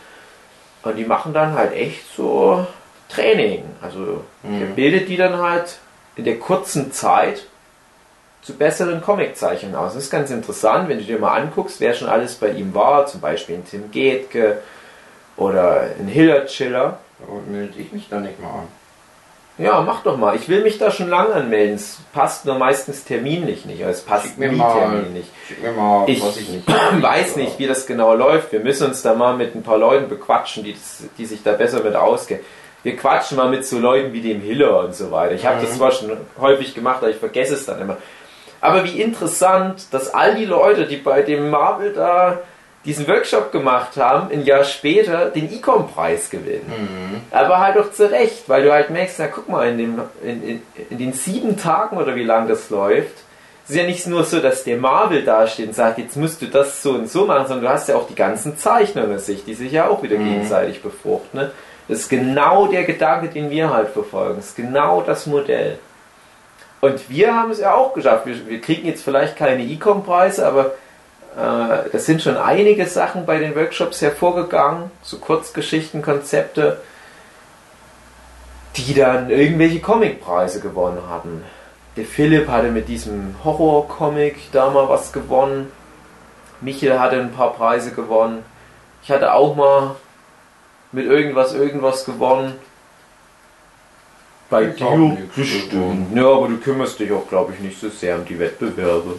[0.82, 2.66] Und die machen dann halt echt so
[3.08, 3.64] Training.
[3.82, 4.60] Also mhm.
[4.60, 5.78] er bildet die dann halt
[6.16, 7.44] in der kurzen Zeit
[8.42, 9.94] zu besseren Comiczeichnern aus.
[9.94, 13.06] Das ist ganz interessant, wenn du dir mal anguckst, wer schon alles bei ihm war,
[13.06, 14.58] zum Beispiel Tim Gethke
[15.36, 16.98] Oder ein Hiller-Chiller.
[17.18, 18.68] Da melde ich mich da nicht mal an.
[19.58, 20.36] Ja, mach doch mal.
[20.36, 21.76] Ich will mich da schon lange anmelden.
[21.76, 23.82] Es passt nur meistens terminlich nicht.
[23.82, 25.26] Also es passt Schick mir nie mal- terminlich.
[25.48, 26.68] Schick mir mal, Ich ich nicht.
[27.00, 28.52] weiß nicht, wie das genau läuft.
[28.52, 31.52] Wir müssen uns da mal mit ein paar Leuten bequatschen, die, das- die sich da
[31.52, 32.44] besser mit auskennen.
[32.86, 35.34] Wir quatschen mal mit so Leuten wie dem Hiller und so weiter.
[35.34, 37.96] Ich habe das zwar schon häufig gemacht, aber ich vergesse es dann immer.
[38.60, 42.38] Aber wie interessant, dass all die Leute, die bei dem Marvel da
[42.84, 46.72] diesen Workshop gemacht haben, ein Jahr später den Ecom-Preis gewinnen.
[47.32, 50.48] Aber halt doch zu Recht, weil du halt merkst, na guck mal, in, dem, in,
[50.48, 53.16] in, in den sieben Tagen oder wie lang das läuft,
[53.68, 56.84] ist ja nicht nur so, dass der Marvel dasteht und sagt, jetzt musst du das
[56.84, 59.54] so und so machen, sondern du hast ja auch die ganzen Zeichner mit sich, die
[59.54, 61.40] sich ja auch wieder gegenseitig befruchten.
[61.40, 61.50] Ne?
[61.88, 64.36] Das ist genau der Gedanke, den wir halt verfolgen.
[64.36, 65.78] Das ist genau das Modell.
[66.80, 68.26] Und wir haben es ja auch geschafft.
[68.26, 70.72] Wir, wir kriegen jetzt vielleicht keine E-Com-Preise, aber
[71.36, 76.80] äh, das sind schon einige Sachen bei den Workshops hervorgegangen, so Kurzgeschichten, Konzepte,
[78.76, 81.44] die dann irgendwelche Comicpreise gewonnen hatten.
[81.96, 85.72] Der Philipp hatte mit diesem Horror-Comic da mal was gewonnen.
[86.60, 88.44] Michael hatte ein paar Preise gewonnen.
[89.02, 89.96] Ich hatte auch mal
[90.92, 92.54] mit irgendwas irgendwas gewonnen.
[94.48, 96.16] Bei Ich dir bestimmt.
[96.16, 99.18] Ja, aber du kümmerst dich auch, glaube ich, nicht so sehr um die Wettbewerbe.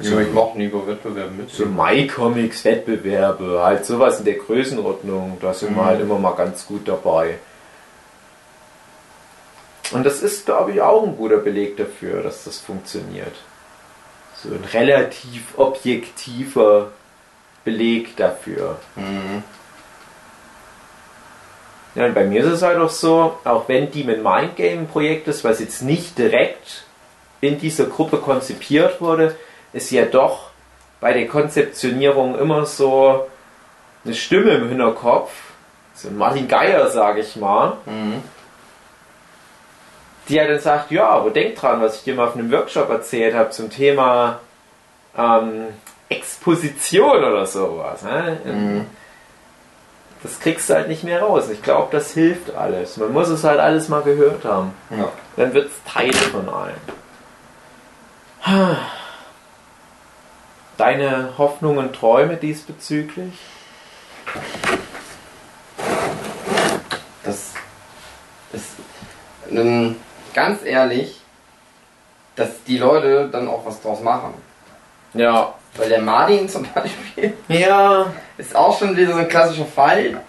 [0.00, 1.50] Ja, ich mach nie bei Wettbewerben mit.
[1.50, 5.86] So My-Comics, Wettbewerbe, halt sowas in der Größenordnung, da sind wir Mhm.
[5.86, 7.38] halt immer mal ganz gut dabei.
[9.92, 13.34] Und das ist, glaube ich, auch ein guter Beleg dafür, dass das funktioniert.
[14.42, 16.90] So ein relativ objektiver
[17.64, 18.78] Beleg dafür.
[18.96, 19.42] Mhm.
[21.94, 24.88] Ja, und bei mir ist es halt auch so, auch wenn Demon Mind Game ein
[24.88, 26.84] Projekt ist, was jetzt nicht direkt
[27.40, 29.36] in dieser Gruppe konzipiert wurde,
[29.72, 30.50] ist ja doch
[31.00, 33.26] bei der Konzeptionierung immer so
[34.04, 35.30] eine Stimme im Hinterkopf,
[35.94, 38.22] so ein Martin Geier, sage ich mal, Mhm.
[40.28, 42.88] die ja dann sagt, ja, aber denk dran, was ich dir mal auf einem Workshop
[42.90, 44.40] erzählt habe zum Thema
[45.16, 45.66] ähm,
[46.08, 48.02] Exposition oder sowas.
[48.02, 48.38] Ne?
[48.44, 48.86] Mhm.
[50.24, 51.50] Das kriegst du halt nicht mehr raus.
[51.50, 52.96] Ich glaube, das hilft alles.
[52.96, 54.72] Man muss es halt alles mal gehört haben.
[54.88, 55.12] Ja.
[55.36, 56.74] Dann wird es Teil von allem.
[60.78, 63.34] Deine Hoffnungen und Träume diesbezüglich?
[67.22, 67.52] Das
[68.54, 68.70] ist
[69.50, 69.96] ähm,
[70.32, 71.20] ganz ehrlich,
[72.34, 74.32] dass die Leute dann auch was draus machen.
[75.12, 75.52] Ja.
[75.76, 78.06] Weil der Martin zum Beispiel Ja.
[78.38, 80.20] ist auch schon wieder so ein klassischer Fall.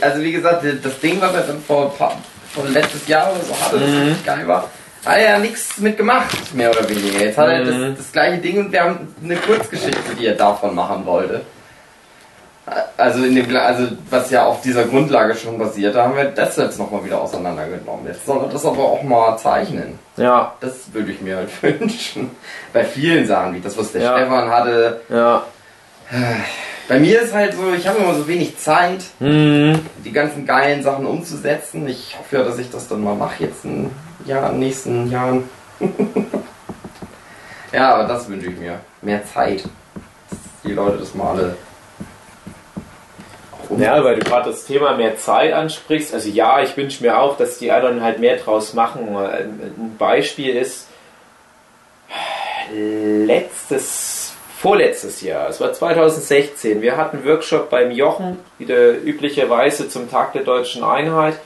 [0.00, 2.16] Also wie gesagt, das Ding, was er dann vor, ein paar-
[2.52, 4.02] vor letztes Jahr oder so hatte, das Mhm.
[4.08, 4.62] richtig geil war,
[5.06, 7.20] hat er ja nichts mitgemacht, mehr oder weniger.
[7.20, 7.88] Jetzt hat er Mhm.
[7.90, 11.42] das, das gleiche Ding und wir haben eine Kurzgeschichte, die er davon machen wollte.
[12.96, 16.56] Also, in dem, also was ja auf dieser Grundlage schon basiert, da haben wir das
[16.56, 18.06] jetzt nochmal wieder auseinandergenommen.
[18.06, 19.98] Jetzt soll er das aber auch mal zeichnen.
[20.16, 20.52] Ja.
[20.60, 22.30] Das würde ich mir halt wünschen.
[22.72, 24.16] Bei vielen Sachen, wie das, was der Ja.
[24.18, 25.00] Stefan hatte.
[25.08, 25.42] Ja.
[26.88, 29.78] Bei mir ist halt so, ich habe immer so wenig Zeit, Hm.
[30.04, 31.86] die ganzen geilen Sachen umzusetzen.
[31.86, 33.90] Ich hoffe ja, dass ich das dann mal mache jetzt in
[34.24, 35.44] Jahr, in den nächsten Jahren.
[37.72, 38.80] ja, aber das wünsche ich mir.
[39.02, 39.64] Mehr Zeit.
[40.30, 41.56] Dass die Leute das mal alle.
[43.68, 46.14] Um- Ja, weil du gerade das Thema mehr Zeit ansprichst.
[46.14, 49.16] Also ja, ich wünsche mir auch, dass die anderen halt mehr draus machen.
[49.16, 50.88] Ein ein Beispiel ist
[52.72, 56.82] letztes, vorletztes Jahr, es war 2016.
[56.82, 61.38] Wir hatten einen Workshop beim Jochen, wieder üblicherweise zum Tag der deutschen Einheit.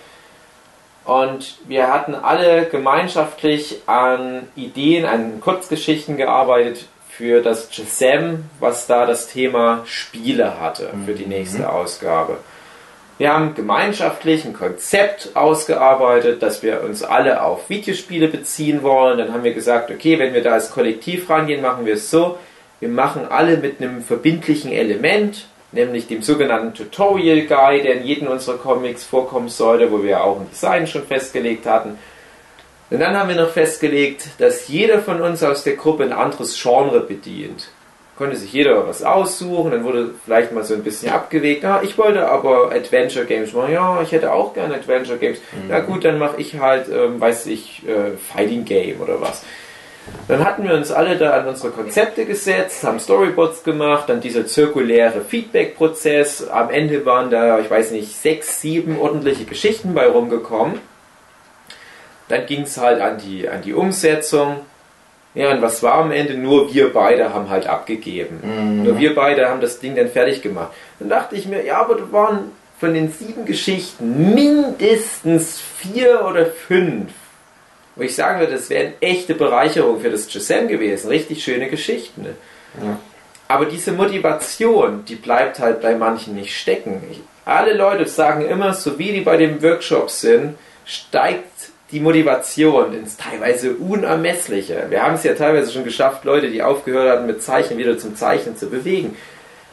[1.05, 6.87] Und wir hatten alle gemeinschaftlich an Ideen, an Kurzgeschichten gearbeitet
[7.23, 12.39] für das GSM, was da das Thema Spiele hatte für die nächste Ausgabe.
[13.17, 19.19] Wir haben gemeinschaftlich ein Konzept ausgearbeitet, dass wir uns alle auf Videospiele beziehen wollen.
[19.19, 22.39] Dann haben wir gesagt, okay, wenn wir da als Kollektiv rangehen, machen wir es so.
[22.81, 28.27] Wir machen alle mit einem verbindlichen Element, nämlich dem sogenannten Tutorial Guide, der in jedem
[28.27, 32.01] unserer Comics vorkommen sollte, wo wir auch ein Design schon festgelegt hatten.
[32.93, 36.61] Und dann haben wir noch festgelegt, dass jeder von uns aus der Gruppe ein anderes
[36.61, 37.69] Genre bedient.
[38.19, 41.65] Konnte sich jeder was aussuchen, dann wurde vielleicht mal so ein bisschen abgewegt.
[41.65, 43.73] Ah, ich wollte aber Adventure Games machen.
[43.73, 45.39] Ja, ich hätte auch gerne Adventure Games.
[45.71, 49.43] Na gut, dann mache ich halt, ähm, weiß ich, äh, Fighting Game oder was.
[50.29, 54.45] Dann hatten wir uns alle da an unsere Konzepte gesetzt, haben Storyboards gemacht, dann dieser
[54.47, 56.47] zirkuläre Feedback-Prozess.
[56.49, 60.92] Am Ende waren da, ich weiß nicht, sechs, sieben ordentliche Geschichten bei rumgekommen.
[62.33, 64.61] Dann ging es halt an die, an die Umsetzung.
[65.35, 66.33] Ja, und was war am Ende?
[66.33, 68.83] Nur wir beide haben halt abgegeben.
[68.85, 70.73] Nur wir beide haben das Ding dann fertig gemacht.
[70.99, 76.47] Dann dachte ich mir, ja, aber da waren von den sieben Geschichten mindestens vier oder
[76.47, 77.13] fünf,
[77.97, 81.09] wo ich sagen würde, das wären echte Bereicherung für das GSM gewesen.
[81.09, 82.25] Richtig schöne Geschichten.
[82.83, 82.99] Ja.
[83.47, 87.03] Aber diese Motivation, die bleibt halt bei manchen nicht stecken.
[87.11, 90.55] Ich, alle Leute sagen immer, so wie die bei den Workshops sind,
[90.87, 91.52] steigt
[91.93, 94.87] die Motivation ins teilweise Unermessliche.
[94.89, 98.17] Wir haben es ja teilweise schon geschafft, Leute, die aufgehört hatten mit Zeichnen, wieder zum
[98.17, 99.17] Zeichnen zu bewegen.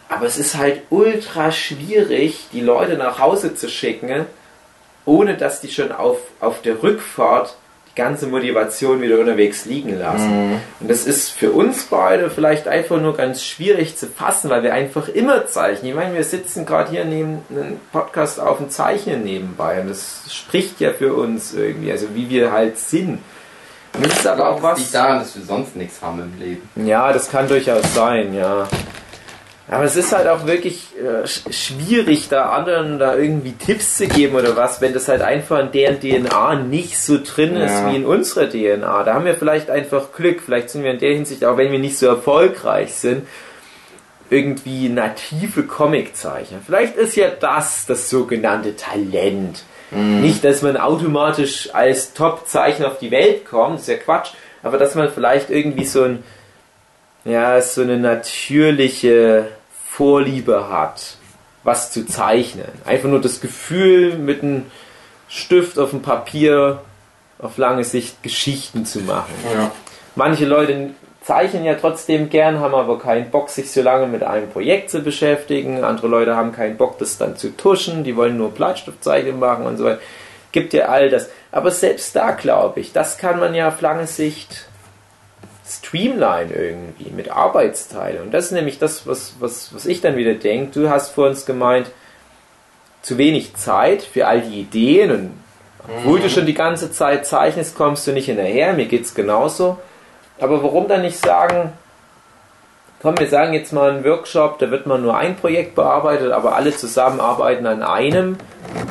[0.10, 4.26] Aber es ist halt ultra schwierig, die Leute nach Hause zu schicken,
[5.06, 7.56] ohne dass die schon auf, auf der Rückfahrt
[8.00, 10.50] ganze Motivation wieder unterwegs liegen lassen.
[10.50, 10.56] Mhm.
[10.80, 14.74] Und das ist für uns beide vielleicht einfach nur ganz schwierig zu fassen, weil wir
[14.74, 15.92] einfach immer zeichnen.
[15.92, 20.24] Ich meine, wir sitzen gerade hier neben einem Podcast auf dem Zeichnen nebenbei und das
[20.30, 23.20] spricht ja für uns irgendwie, also wie wir halt sind.
[23.94, 24.78] Und das ist aber auch was.
[24.78, 26.88] Das liegt daran, dass wir sonst nichts haben im Leben.
[26.88, 28.68] Ja, das kann durchaus sein, ja.
[29.72, 34.36] Aber es ist halt auch wirklich äh, schwierig, da anderen da irgendwie Tipps zu geben
[34.36, 37.66] oder was, wenn das halt einfach in deren DNA nicht so drin ja.
[37.66, 39.04] ist wie in unserer DNA.
[39.04, 40.42] Da haben wir vielleicht einfach Glück.
[40.44, 43.28] Vielleicht sind wir in der Hinsicht, auch wenn wir nicht so erfolgreich sind,
[44.32, 46.60] irgendwie native Comiczeichner.
[46.66, 49.64] Vielleicht ist ja das das sogenannte Talent.
[49.92, 50.22] Mhm.
[50.22, 54.32] Nicht, dass man automatisch als Top-Zeichner auf die Welt kommt, ist ja Quatsch,
[54.64, 56.24] aber dass man vielleicht irgendwie so ein
[57.26, 59.48] ja, so eine natürliche
[60.00, 61.18] Vorliebe hat,
[61.66, 62.70] was zu zeichnen.
[62.86, 64.68] Einfach nur das Gefühl, mit einem
[65.28, 66.80] Stift auf dem Papier
[67.38, 69.34] auf lange Sicht Geschichten zu machen.
[69.54, 69.72] Ja.
[70.16, 70.92] Manche Leute
[71.22, 75.02] zeichnen ja trotzdem gern, haben aber keinen Bock, sich so lange mit einem Projekt zu
[75.02, 75.84] beschäftigen.
[75.84, 79.76] Andere Leute haben keinen Bock, das dann zu tuschen, die wollen nur Bleistiftzeichnung machen und
[79.76, 80.00] so weiter.
[80.54, 81.30] Gibt ja all das.
[81.52, 84.69] Aber selbst da glaube ich, das kann man ja auf lange Sicht
[85.90, 88.22] Streamline irgendwie, mit Arbeitsteile.
[88.22, 90.80] Und das ist nämlich das, was, was, was ich dann wieder denke.
[90.82, 91.90] Du hast vor uns gemeint,
[93.02, 95.32] zu wenig Zeit für all die Ideen und
[95.88, 96.24] obwohl mhm.
[96.24, 98.74] du schon die ganze Zeit zeichnest, kommst du nicht hinterher.
[98.74, 99.80] Mir geht es genauso.
[100.40, 101.72] Aber warum dann nicht sagen,
[103.02, 106.56] komm, wir sagen jetzt mal einen Workshop, da wird man nur ein Projekt bearbeitet, aber
[106.56, 108.38] alle zusammen arbeiten an einem.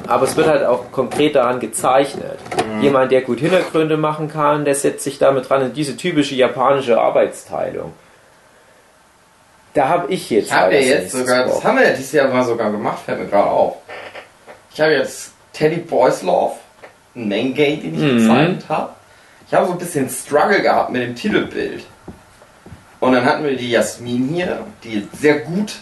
[0.08, 2.38] Aber es wird halt auch konkret daran gezeichnet.
[2.66, 2.82] Mhm.
[2.82, 6.98] Jemand, der gut Hintergründe machen kann, der setzt sich damit dran in diese typische japanische
[6.98, 7.92] Arbeitsteilung.
[9.74, 10.46] Da habe ich jetzt.
[10.46, 13.20] Ich habe ja jetzt sogar, das haben wir ja dieses Jahr mal sogar gemacht, fällt
[13.20, 13.76] mir gerade auf.
[14.72, 16.54] Ich habe jetzt Teddy Boys Love,
[17.14, 18.18] ein Main Gate, den ich mhm.
[18.18, 18.90] gezeichnet habe.
[19.46, 21.84] Ich habe so ein bisschen Struggle gehabt mit dem Titelbild.
[23.00, 25.76] Und dann hatten wir die Jasmin hier, die sehr gut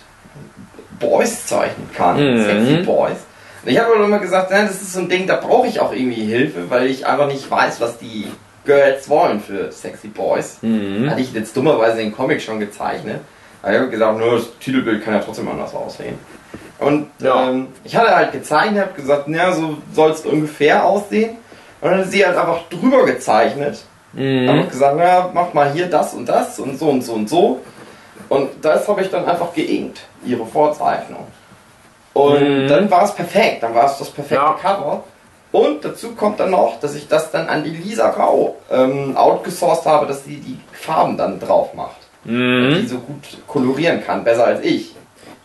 [0.98, 2.44] Boys zeichnen kann, mhm.
[2.44, 3.25] sexy Boys.
[3.66, 5.92] Ich habe aber immer gesagt, nein, das ist so ein Ding, da brauche ich auch
[5.92, 8.26] irgendwie Hilfe, weil ich einfach nicht weiß, was die
[8.64, 10.58] Girls wollen für sexy Boys.
[10.62, 11.10] Mhm.
[11.10, 13.20] Hatte ich jetzt dummerweise den Comic schon gezeichnet.
[13.62, 16.18] Aber ich habe gesagt, nur das Titelbild kann ja trotzdem anders aussehen.
[16.78, 17.48] Und ja.
[17.48, 21.36] ähm, ich hatte halt gezeichnet, habe gesagt, naja, so soll es ungefähr aussehen.
[21.80, 23.78] Und dann hat sie halt einfach drüber gezeichnet
[24.16, 24.48] Mhm.
[24.48, 27.60] Habe gesagt, na, mach mal hier das und das und so und so und so.
[28.28, 31.26] Und das habe ich dann einfach geinkt, ihre Vorzeichnung.
[32.16, 32.68] Und mhm.
[32.68, 34.56] dann war es perfekt, dann war es das perfekte ja.
[34.60, 35.04] Cover.
[35.52, 39.84] Und dazu kommt dann noch, dass ich das dann an die Lisa Rau ähm, outgesourced
[39.84, 41.96] habe, dass sie die Farben dann drauf macht.
[42.24, 42.78] Mhm.
[42.80, 44.96] Die so gut kolorieren kann, besser als ich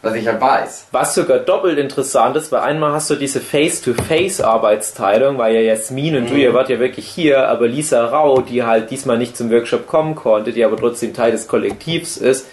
[0.02, 0.88] was ich halt weiß.
[0.92, 6.24] Was sogar doppelt interessant ist, weil einmal hast du diese Face-to-Face-Arbeitsteilung, weil ja Jasmin und
[6.24, 6.30] mhm.
[6.30, 9.86] du, ihr wart ja wirklich hier, aber Lisa Rau, die halt diesmal nicht zum Workshop
[9.88, 12.48] kommen konnte, die aber trotzdem Teil des Kollektivs ist,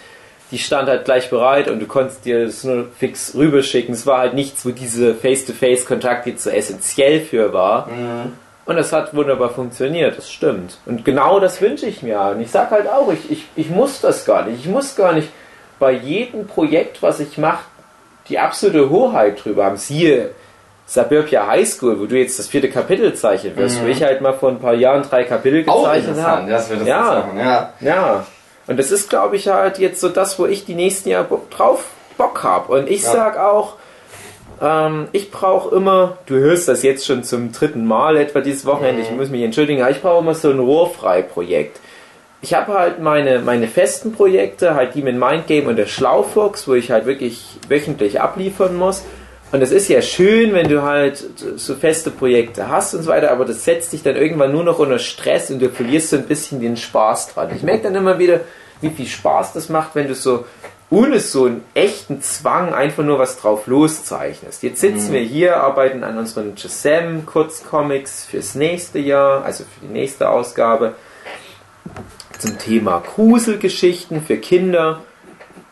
[0.51, 3.93] die stand halt gleich bereit und du konntest dir das nur fix rüberschicken.
[3.93, 7.87] Es war halt nichts, wo diese Face-to-Face-Kontakt jetzt so essentiell für war.
[7.87, 8.33] Mhm.
[8.65, 10.77] Und das hat wunderbar funktioniert, das stimmt.
[10.85, 12.19] Und genau das wünsche ich mir.
[12.35, 14.59] Und ich sag halt auch, ich, ich, ich muss das gar nicht.
[14.59, 15.29] Ich muss gar nicht
[15.79, 17.63] bei jedem Projekt, was ich mache,
[18.27, 19.77] die absolute Hoheit drüber haben.
[19.77, 20.31] Siehe
[20.85, 23.85] Suburbia High School, wo du jetzt das vierte Kapitel zeichnen wirst, mhm.
[23.85, 26.49] wo ich halt mal vor ein paar Jahren drei Kapitel gezeichnet habe.
[26.49, 27.39] Dass wir das ja, machen.
[27.39, 28.25] ja, ja.
[28.69, 31.85] Und das ist, glaube ich, halt jetzt so das, wo ich die nächsten Jahre drauf
[32.17, 32.71] Bock habe.
[32.71, 33.11] Und ich ja.
[33.11, 33.73] sag auch,
[34.61, 39.01] ähm, ich brauche immer, du hörst das jetzt schon zum dritten Mal etwa dieses Wochenende,
[39.01, 39.07] mhm.
[39.07, 41.79] ich muss mich entschuldigen, aber ich brauche immer so ein Rohrfrei-Projekt
[42.41, 46.73] ich habe halt meine, meine festen Projekte, halt die mit Mindgame und der Schlaufuchs, wo
[46.73, 49.03] ich halt wirklich wöchentlich abliefern muss.
[49.51, 51.23] Und es ist ja schön, wenn du halt
[51.55, 54.77] so feste Projekte hast und so weiter, aber das setzt dich dann irgendwann nur noch
[54.77, 57.49] unter Stress und du verlierst so ein bisschen den Spaß dran.
[57.55, 58.41] Ich merke dann immer wieder,
[58.81, 60.45] wie viel Spaß das macht, wenn du so
[60.91, 64.63] ohne so einen echten Zwang einfach nur was drauf loszeichnest.
[64.63, 65.13] Jetzt sitzen mhm.
[65.13, 70.95] wir hier, arbeiten an unseren Gisem Kurzcomics fürs nächste Jahr, also für die nächste Ausgabe
[72.39, 75.01] zum Thema Gruselgeschichten für Kinder.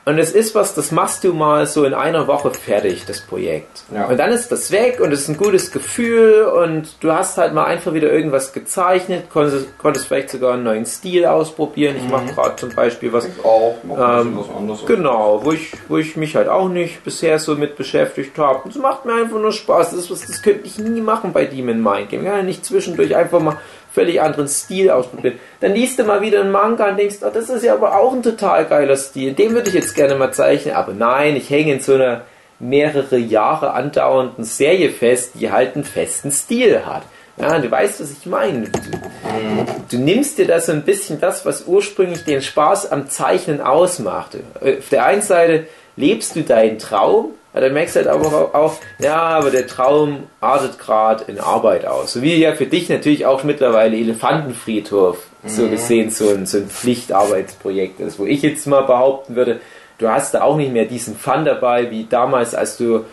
[0.07, 3.83] Und es ist was, das machst du mal so in einer Woche fertig, das Projekt.
[3.93, 4.05] Ja.
[4.05, 7.53] Und dann ist das weg und es ist ein gutes Gefühl und du hast halt
[7.53, 11.97] mal einfach wieder irgendwas gezeichnet, konntest, konntest vielleicht sogar einen neuen Stil ausprobieren.
[11.97, 14.85] Ich mache gerade zum Beispiel was, Auch, ein bisschen Ähm, was anderes.
[14.85, 18.61] genau, wo ich, wo ich mich halt auch nicht bisher so mit beschäftigt habe.
[18.63, 19.89] Und es macht mir einfach nur Spaß.
[19.91, 22.21] Das ist was, das könnte ich nie machen bei Demon Mind Game.
[22.21, 23.57] Ich kann ja nicht zwischendurch einfach mal
[23.97, 25.39] völlig anderen Stil ausprobieren.
[25.59, 28.13] Dann liest du mal wieder einen Manga und denkst, oh, das ist ja aber auch
[28.13, 29.33] ein total geiler Stil.
[29.33, 30.75] Den würde ich jetzt gerne mal zeichnen.
[30.75, 32.21] Aber nein, ich hänge in so einer
[32.59, 37.01] mehrere Jahre andauernden Serie fest, die halt einen festen Stil hat.
[37.37, 38.69] Ja, du weißt, was ich meine.
[38.69, 43.61] Du, du nimmst dir da so ein bisschen das, was ursprünglich den Spaß am Zeichnen
[43.61, 44.41] ausmachte.
[44.61, 48.53] Auf der einen Seite lebst du deinen Traum, aber dann merkst du halt aber auch,
[48.53, 52.13] auch ja, aber der Traum artet gerade in Arbeit aus.
[52.13, 56.67] So wie ja für dich natürlich auch mittlerweile Elefantenfriedhof so gesehen so ein, so ein
[56.69, 59.59] Pflichtarbeitsprojekt ist, wo ich jetzt mal behaupten würde,
[59.97, 63.05] du hast da auch nicht mehr diesen Fun dabei, wie damals, als du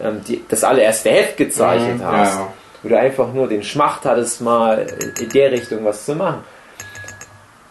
[0.00, 2.34] ähm, die, das allererste Heft gezeichnet Mhm, hast.
[2.34, 2.52] ja.
[2.82, 4.86] Wo du einfach nur den Schmacht hattest, mal
[5.20, 6.42] in der Richtung was zu machen.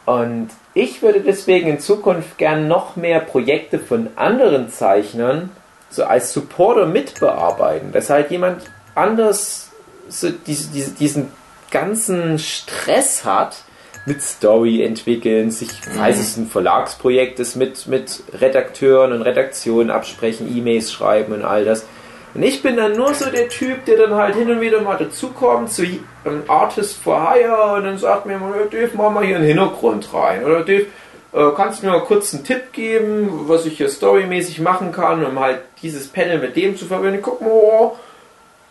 [0.05, 5.51] Und ich würde deswegen in Zukunft gern noch mehr Projekte von anderen Zeichnern
[5.93, 7.91] so als Supporter mitbearbeiten.
[7.91, 8.63] Dass halt jemand
[8.95, 9.69] anders
[10.09, 11.31] so diese, diese, diesen
[11.71, 13.57] ganzen Stress hat
[14.05, 20.55] mit Story entwickeln, sich, falls es ein Verlagsprojekt ist, mit, mit Redakteuren und Redaktionen absprechen,
[20.55, 21.85] E-Mails schreiben und all das.
[22.33, 24.97] Und ich bin dann nur so der Typ, der dann halt hin und wieder mal
[24.97, 25.83] dazukommt, zu
[26.25, 28.39] einem Artist for Hire und dann sagt mir
[28.71, 30.43] Dave, mach mal hier einen Hintergrund rein.
[30.43, 30.87] Oder Dave,
[31.33, 35.25] äh, kannst du mir mal kurz einen Tipp geben, was ich hier storymäßig machen kann,
[35.25, 37.21] um halt dieses Panel mit dem zu verbinden.
[37.21, 37.97] Guck mal, oh,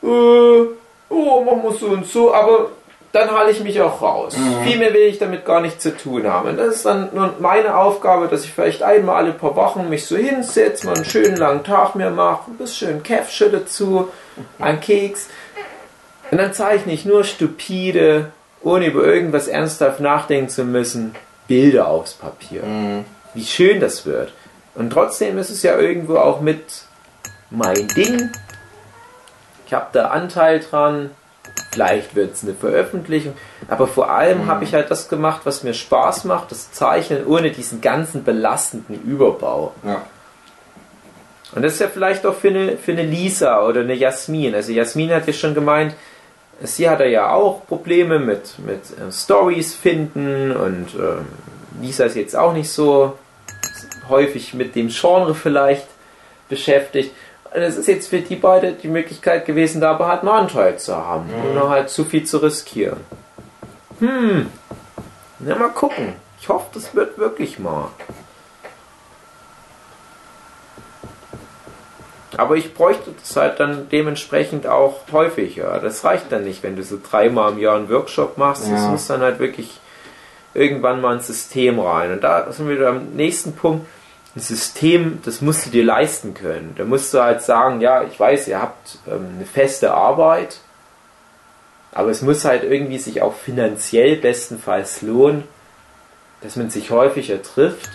[0.03, 0.67] äh,
[1.09, 2.71] oh, machen wir so und so, aber
[3.13, 4.35] dann halte ich mich auch raus.
[4.65, 6.49] Viel mehr will ich damit gar nicht zu tun haben.
[6.49, 10.07] Und das ist dann nur meine Aufgabe, dass ich vielleicht einmal alle paar Wochen mich
[10.07, 14.09] so hinsetze, mal einen schönen langen Tag mir mache, ein bisschen Käffchen dazu,
[14.59, 15.29] ein Keks.
[16.31, 18.33] Und dann zeichne ich nur stupide,
[18.63, 21.15] ohne über irgendwas ernsthaft nachdenken zu müssen,
[21.53, 22.63] Bilder aufs Papier.
[23.35, 24.33] Wie schön das wird.
[24.75, 26.65] Und trotzdem ist es ja irgendwo auch mit
[27.51, 28.31] mein Ding.
[29.67, 31.11] Ich habe da Anteil dran.
[31.71, 33.35] Vielleicht wird es eine Veröffentlichung.
[33.69, 37.51] Aber vor allem habe ich halt das gemacht, was mir Spaß macht, das Zeichnen ohne
[37.51, 39.75] diesen ganzen belastenden Überbau.
[39.85, 40.07] Ja.
[41.55, 44.55] Und das ist ja vielleicht auch für eine, für eine Lisa oder eine Jasmin.
[44.55, 45.95] Also Jasmin hat ja schon gemeint,
[46.61, 51.27] sie hatte ja auch Probleme mit, mit äh, Stories finden und ähm,
[51.81, 53.19] Lisa ist jetzt auch nicht so
[54.09, 55.87] häufig mit dem Genre vielleicht
[56.49, 57.15] beschäftigt.
[57.55, 60.79] Und es ist jetzt für die beide die Möglichkeit gewesen, da aber halt einen Anteil
[60.79, 63.01] zu haben, ohne halt zu viel zu riskieren.
[63.99, 64.51] Hm,
[65.39, 66.15] na mal gucken.
[66.41, 67.89] Ich hoffe, das wird wirklich mal.
[72.37, 75.79] Aber ich bräuchte das halt dann dementsprechend auch häufiger.
[75.81, 78.65] Das reicht dann nicht, wenn du so dreimal im Jahr einen Workshop machst.
[78.65, 78.89] Es Ja.
[78.89, 79.79] muss dann halt wirklich
[80.55, 82.13] irgendwann mal ein System rein.
[82.13, 83.87] Und da sind wir wieder am nächsten Punkt.
[84.35, 86.75] Ein System, das musst du dir leisten können.
[86.79, 90.59] Da musst du halt sagen, ja, ich weiß, ihr habt ähm, eine feste Arbeit,
[91.93, 95.45] aber es muss halt irgendwie sich auch finanziell bestenfalls lohnen,
[96.41, 97.91] dass man sich häufiger trifft.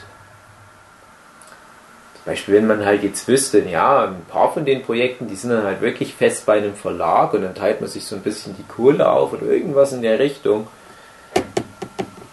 [2.27, 5.63] Beispiel, wenn man halt jetzt wüsste, ja, ein paar von den Projekten, die sind dann
[5.63, 8.63] halt wirklich fest bei einem Verlag und dann teilt man sich so ein bisschen die
[8.63, 10.67] Kohle auf oder irgendwas in der Richtung.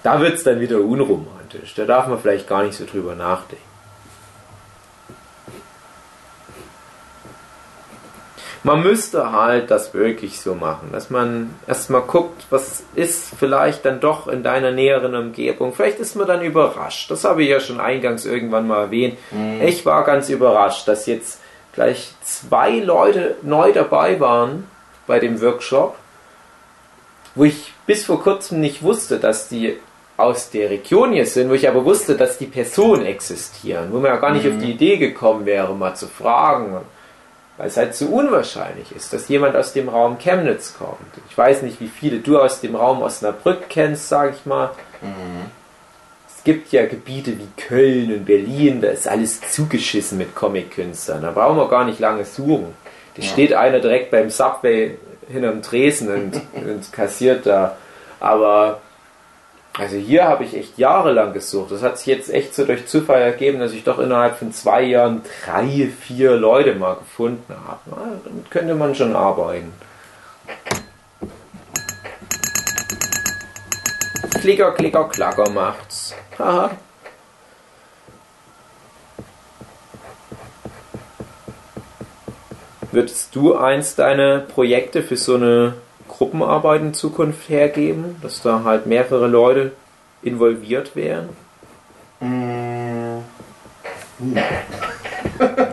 [0.03, 1.75] Da wird es dann wieder unromantisch.
[1.75, 3.74] Da darf man vielleicht gar nicht so drüber nachdenken.
[8.65, 14.01] Man müsste halt das wirklich so machen, dass man erstmal guckt, was ist vielleicht dann
[14.01, 15.75] doch in deiner näheren Umgebung.
[15.75, 17.11] Vielleicht ist man dann überrascht.
[17.11, 19.19] Das habe ich ja schon eingangs irgendwann mal erwähnt.
[19.63, 21.41] Ich war ganz überrascht, dass jetzt
[21.75, 24.67] gleich zwei Leute neu dabei waren
[25.07, 25.97] bei dem Workshop,
[27.35, 29.77] wo ich bis vor kurzem nicht wusste, dass die
[30.17, 34.13] aus der Region hier sind, wo ich aber wusste, dass die Personen existieren, wo man
[34.13, 36.77] ja gar nicht auf die Idee gekommen wäre, mal zu fragen,
[37.57, 40.99] weil es halt so unwahrscheinlich ist, dass jemand aus dem Raum Chemnitz kommt.
[41.29, 44.71] Ich weiß nicht, wie viele du aus dem Raum Osnabrück kennst, sage ich mal.
[46.27, 51.23] Es gibt ja Gebiete wie Köln und Berlin, da ist alles zugeschissen mit Comic-Künstlern.
[51.23, 52.75] Da brauchen wir gar nicht lange suchen.
[53.17, 54.99] Da steht einer direkt beim Subway
[55.29, 57.77] hinterm Tresen und, und kassiert da.
[58.21, 58.81] Aber
[59.77, 61.73] also hier habe ich echt jahrelang gesucht.
[61.73, 64.83] Das hat sich jetzt echt so durch Zufall ergeben, dass ich doch innerhalb von zwei
[64.83, 67.81] Jahren drei, vier Leute mal gefunden habe.
[67.87, 69.73] Na, damit könnte man schon arbeiten.
[74.41, 76.15] Klicker, klicker, klacker macht's.
[76.39, 76.71] Haha.
[82.93, 85.75] Würdest du eins deine Projekte für so eine
[86.09, 89.73] Gruppenarbeit in Zukunft hergeben, dass da halt mehrere Leute
[90.23, 91.29] involviert wären?
[92.21, 93.19] Mm,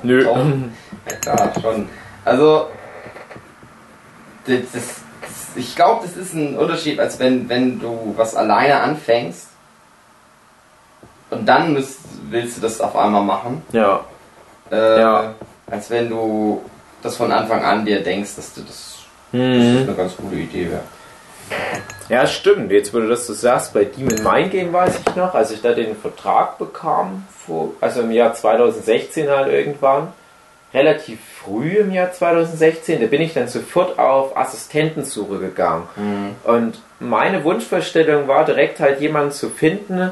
[0.04, 0.24] Nö.
[0.24, 0.38] Doch.
[1.26, 1.88] Ja, schon.
[2.26, 2.68] Also,
[4.46, 4.84] das, das,
[5.22, 9.48] das, ich glaube, das ist ein Unterschied, als wenn, wenn du was alleine anfängst
[11.30, 13.62] und dann müsst, willst du das auf einmal machen.
[13.72, 14.02] Ja.
[14.72, 15.36] Äh, Ja.
[15.70, 16.62] Als wenn du
[17.02, 18.91] das von Anfang an dir denkst, dass du das,
[19.32, 19.84] das Mhm.
[19.88, 20.82] eine ganz gute Idee wäre.
[22.10, 22.72] Ja, stimmt.
[22.72, 25.62] Jetzt, wo du das so sagst, bei Demon Mind Game weiß ich noch, als ich
[25.62, 30.10] da den Vertrag bekam, vor, also im Jahr 2016 halt irgendwann,
[30.74, 35.88] relativ früh im Jahr 2016, da bin ich dann sofort auf Assistentensuche gegangen.
[36.44, 40.12] Und meine Wunschvorstellung war direkt halt jemanden zu finden,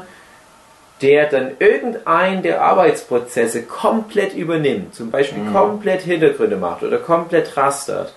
[1.00, 4.94] der dann irgendeinen der Arbeitsprozesse komplett übernimmt.
[4.94, 8.12] Zum Beispiel komplett Hintergründe macht oder komplett rastert.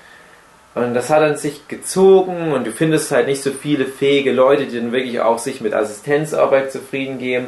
[0.76, 4.66] Und das hat dann sich gezogen und du findest halt nicht so viele fähige Leute,
[4.66, 7.48] die dann wirklich auch sich mit Assistenzarbeit zufrieden geben.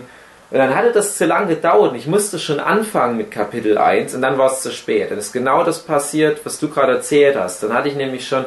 [0.51, 4.13] Und dann hatte das zu lange gedauert und ich musste schon anfangen mit Kapitel 1
[4.13, 5.09] und dann war es zu spät.
[5.09, 7.63] Dann ist genau das passiert, was du gerade erzählt hast.
[7.63, 8.45] Dann hatte ich nämlich schon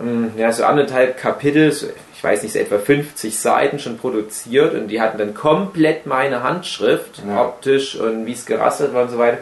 [0.00, 1.86] ähm, ja, so anderthalb Kapitel, so,
[2.16, 6.42] ich weiß nicht, so etwa 50 Seiten schon produziert und die hatten dann komplett meine
[6.42, 7.42] Handschrift, Ja.
[7.42, 9.38] optisch und wie es gerastert war und so weiter.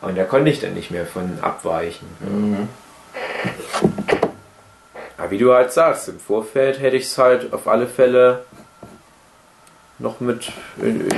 [0.00, 2.08] Und da konnte ich dann nicht mehr von abweichen.
[5.18, 8.44] Aber wie du halt sagst, im Vorfeld hätte ich es halt auf alle Fälle
[9.98, 10.50] noch mit
[10.80, 11.08] in,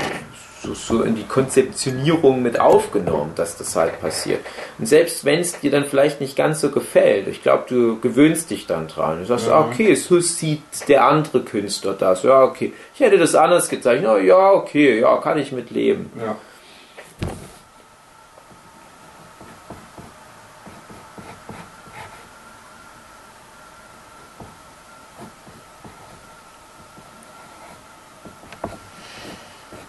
[0.62, 4.44] so, so in die Konzeptionierung mit aufgenommen, dass das halt passiert.
[4.78, 8.50] Und selbst wenn es dir dann vielleicht nicht ganz so gefällt, ich glaube, du gewöhnst
[8.50, 9.20] dich dann dran.
[9.20, 12.22] Du sagst, ah, okay, so sieht der andere Künstler das.
[12.22, 12.72] Ja, okay.
[12.94, 14.10] Ich hätte das anders gezeichnet.
[14.10, 16.10] Oh, ja, okay, ja, kann ich mit leben.
[16.18, 16.36] Ja.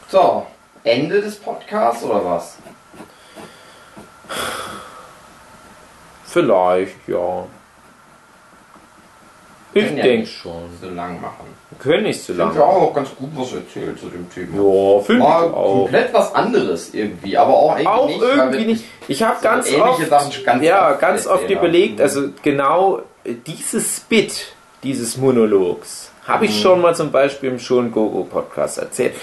[0.10, 0.46] So,
[0.84, 2.58] Ende des Podcasts oder was?
[6.26, 7.46] Vielleicht, ja.
[9.74, 10.70] Ich ja denke schon.
[10.82, 11.48] So lang machen.
[11.80, 12.62] Können nicht so Ich habe lange.
[12.62, 14.56] ja auch ganz gut was erzählt zu dem Thema.
[14.56, 15.82] Ja, finde ich auch.
[15.82, 18.22] komplett was anderes irgendwie, aber auch irgendwie Auch nicht.
[18.22, 18.86] irgendwie nicht.
[19.10, 20.10] Ich habe so ganz oft,
[20.46, 24.54] ganz ja, oft ganz oft überlegt, also genau dieses Bit
[24.84, 26.50] dieses Monologs habe Mhm.
[26.52, 29.14] ich schon mal zum Beispiel im Schon Gogo Podcast erzählt.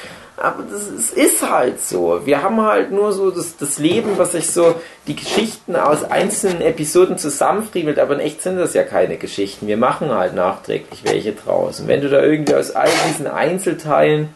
[0.43, 2.26] Aber das ist, ist halt so.
[2.26, 4.74] Wir haben halt nur so das, das Leben, was sich so
[5.07, 9.68] die Geschichten aus einzelnen Episoden zusammenfriemelt, aber in echt sind das ja keine Geschichten.
[9.68, 11.78] Wir machen halt nachträglich welche draus.
[11.78, 14.34] Und wenn du da irgendwie aus all diesen Einzelteilen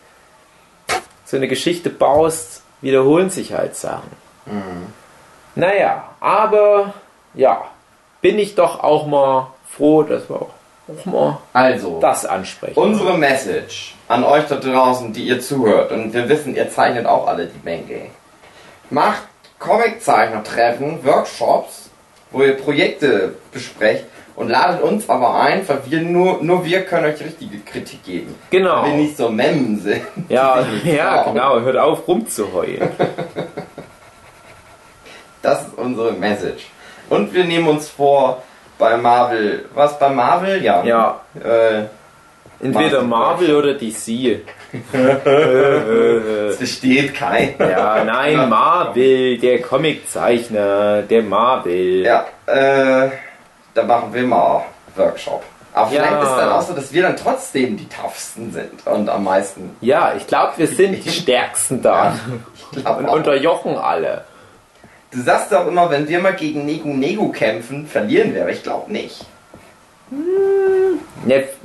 [1.24, 4.10] so eine Geschichte baust, wiederholen sich halt Sachen.
[5.56, 6.94] Naja, aber
[7.34, 7.64] ja,
[8.20, 10.55] bin ich doch auch mal froh, dass wir auch
[11.04, 12.78] mal Also, das ansprechen.
[12.78, 17.26] unsere Message an euch da draußen, die ihr zuhört, und wir wissen, ihr zeichnet auch
[17.26, 18.06] alle die Menge.
[18.90, 19.22] Macht
[19.58, 21.90] Comiczeichner-Treffen, Workshops,
[22.30, 24.04] wo ihr Projekte besprecht
[24.36, 28.34] und ladet uns aber ein, weil wir nur, nur wir können euch richtige Kritik geben.
[28.50, 28.82] Genau.
[28.82, 30.02] Weil wir nicht so Memmen sind.
[30.28, 31.34] ja, ja, trauen.
[31.34, 32.88] genau, hört auf rumzuheulen.
[35.42, 36.66] Das ist unsere Message.
[37.08, 38.42] Und wir nehmen uns vor,
[38.78, 40.62] bei Marvel, was bei Marvel?
[40.62, 40.82] Ja.
[40.84, 41.84] Ja, Äh,
[42.64, 44.40] entweder Marvel oder DC.
[44.92, 47.54] Äh, es besteht kein.
[47.58, 52.04] ja, nein, Marvel, der Comiczeichner, der Marvel.
[52.04, 53.10] Ja, äh,
[53.74, 54.64] da machen wir mal
[54.96, 55.42] Workshop.
[55.72, 56.02] Aber Ja.
[56.02, 59.76] vielleicht ist dann auch so, dass wir dann trotzdem die toughsten sind und am meisten.
[59.80, 62.14] Ja, ich glaube, wir sind die Stärksten da.
[62.72, 64.24] Ich glaub Und unterjochen alle.
[65.16, 68.62] Du sagst auch immer, wenn wir mal gegen Negu Negu kämpfen, verlieren wir, aber ich
[68.62, 69.24] glaube nicht.
[71.26, 71.56] Ja, f-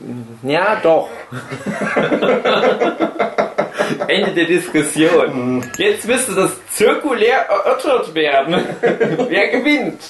[0.44, 1.10] ja, doch.
[4.08, 5.66] Ende der Diskussion.
[5.78, 8.64] Jetzt müsste das zirkulär erörtert werden.
[9.30, 10.02] Wer gewinnt?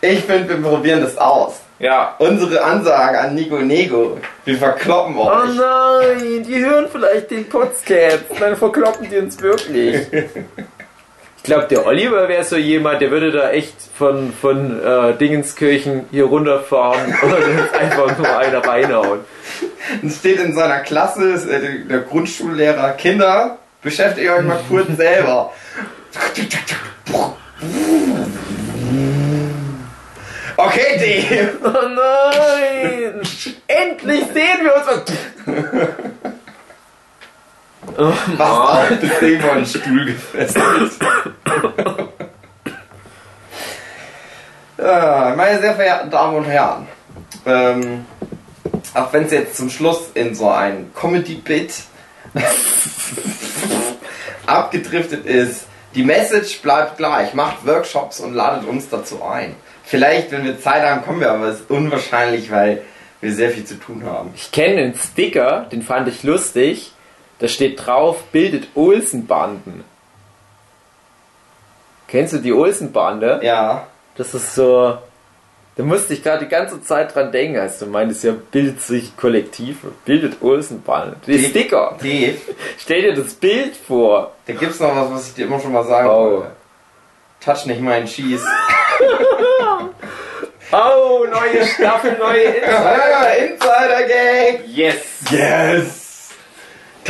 [0.00, 1.60] Ich finde, wir probieren das aus.
[1.78, 2.14] Ja.
[2.18, 5.54] Unsere Ansage an Nico Nego, wir verkloppen Oh euch.
[5.54, 8.24] nein, die hören vielleicht den Podcast.
[8.38, 10.06] Dann verkloppen die uns wirklich.
[11.40, 16.04] Ich glaube, der Oliver wäre so jemand, der würde da echt von, von äh, Dingenskirchen
[16.10, 19.20] hier runterfahren und einfach nur einer reinhauen.
[20.02, 25.50] Und steht in seiner Klasse, ist, äh, der Grundschullehrer, Kinder, beschäftigt euch mal kurz selber.
[30.58, 31.52] Okay, Dave.
[31.64, 33.22] Oh nein!
[33.66, 35.12] Endlich sehen wir uns!
[37.82, 40.92] Was auf das Ding vor den Stuhl gefesselt.
[44.78, 46.86] Ja, meine sehr verehrten Damen und Herren,
[47.44, 48.06] ähm,
[48.94, 51.74] auch wenn es jetzt zum Schluss in so ein Comedy-Bit
[54.46, 57.34] abgedriftet ist, die Message bleibt gleich.
[57.34, 59.54] Macht Workshops und ladet uns dazu ein.
[59.84, 62.82] Vielleicht, wenn wir Zeit haben, kommen wir, aber es ist unwahrscheinlich, weil
[63.20, 64.30] wir sehr viel zu tun haben.
[64.34, 66.92] Ich kenne einen Sticker, den fand ich lustig.
[67.40, 69.84] Da steht drauf, bildet Olsenbanden.
[72.08, 73.40] Kennst du die Olsenbande?
[73.42, 73.86] Ja.
[74.16, 74.98] Das ist so.
[75.76, 79.16] Da musste ich gerade die ganze Zeit dran denken, als du meintest, ja, bildet sich
[79.16, 81.16] Kollektive, bildet Olsenbande.
[81.26, 81.96] Die Die- Sticker.
[82.00, 82.36] Dave,
[82.78, 84.32] Stell dir das Bild vor.
[84.46, 86.30] da gibt's noch was, was ich dir immer schon mal sagen Oh.
[86.32, 86.50] wollte.
[87.42, 88.44] Touch nicht meinen Cheese.
[90.72, 94.60] Oh, neue Staffel, neue Ah, Insider Gang!
[94.68, 95.02] Yes!
[95.28, 95.99] Yes!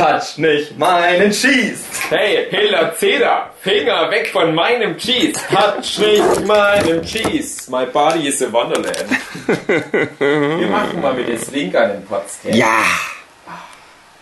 [0.01, 1.83] Touch nicht meinen Cheese!
[2.09, 5.39] Hey, Hela Zeder, Finger weg von meinem Cheese.
[5.47, 7.69] Touch nicht meinen Cheese.
[7.69, 9.05] My body is a wonderland.
[10.17, 12.39] Wir machen mal mit dem Link den Podcast.
[12.45, 12.81] Ja!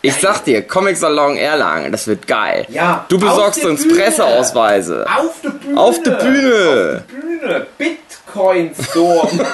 [0.02, 2.66] Ich sag dir, Comic Salon Erlangen, das wird geil.
[2.70, 4.02] Ja, Du auf besorgst der uns Bühne.
[4.02, 5.06] Presseausweise.
[5.18, 5.80] Auf der Bühne.
[5.80, 7.04] Auf der Bühne.
[7.08, 7.68] Bühne.
[7.78, 9.30] Bitcoin Storm.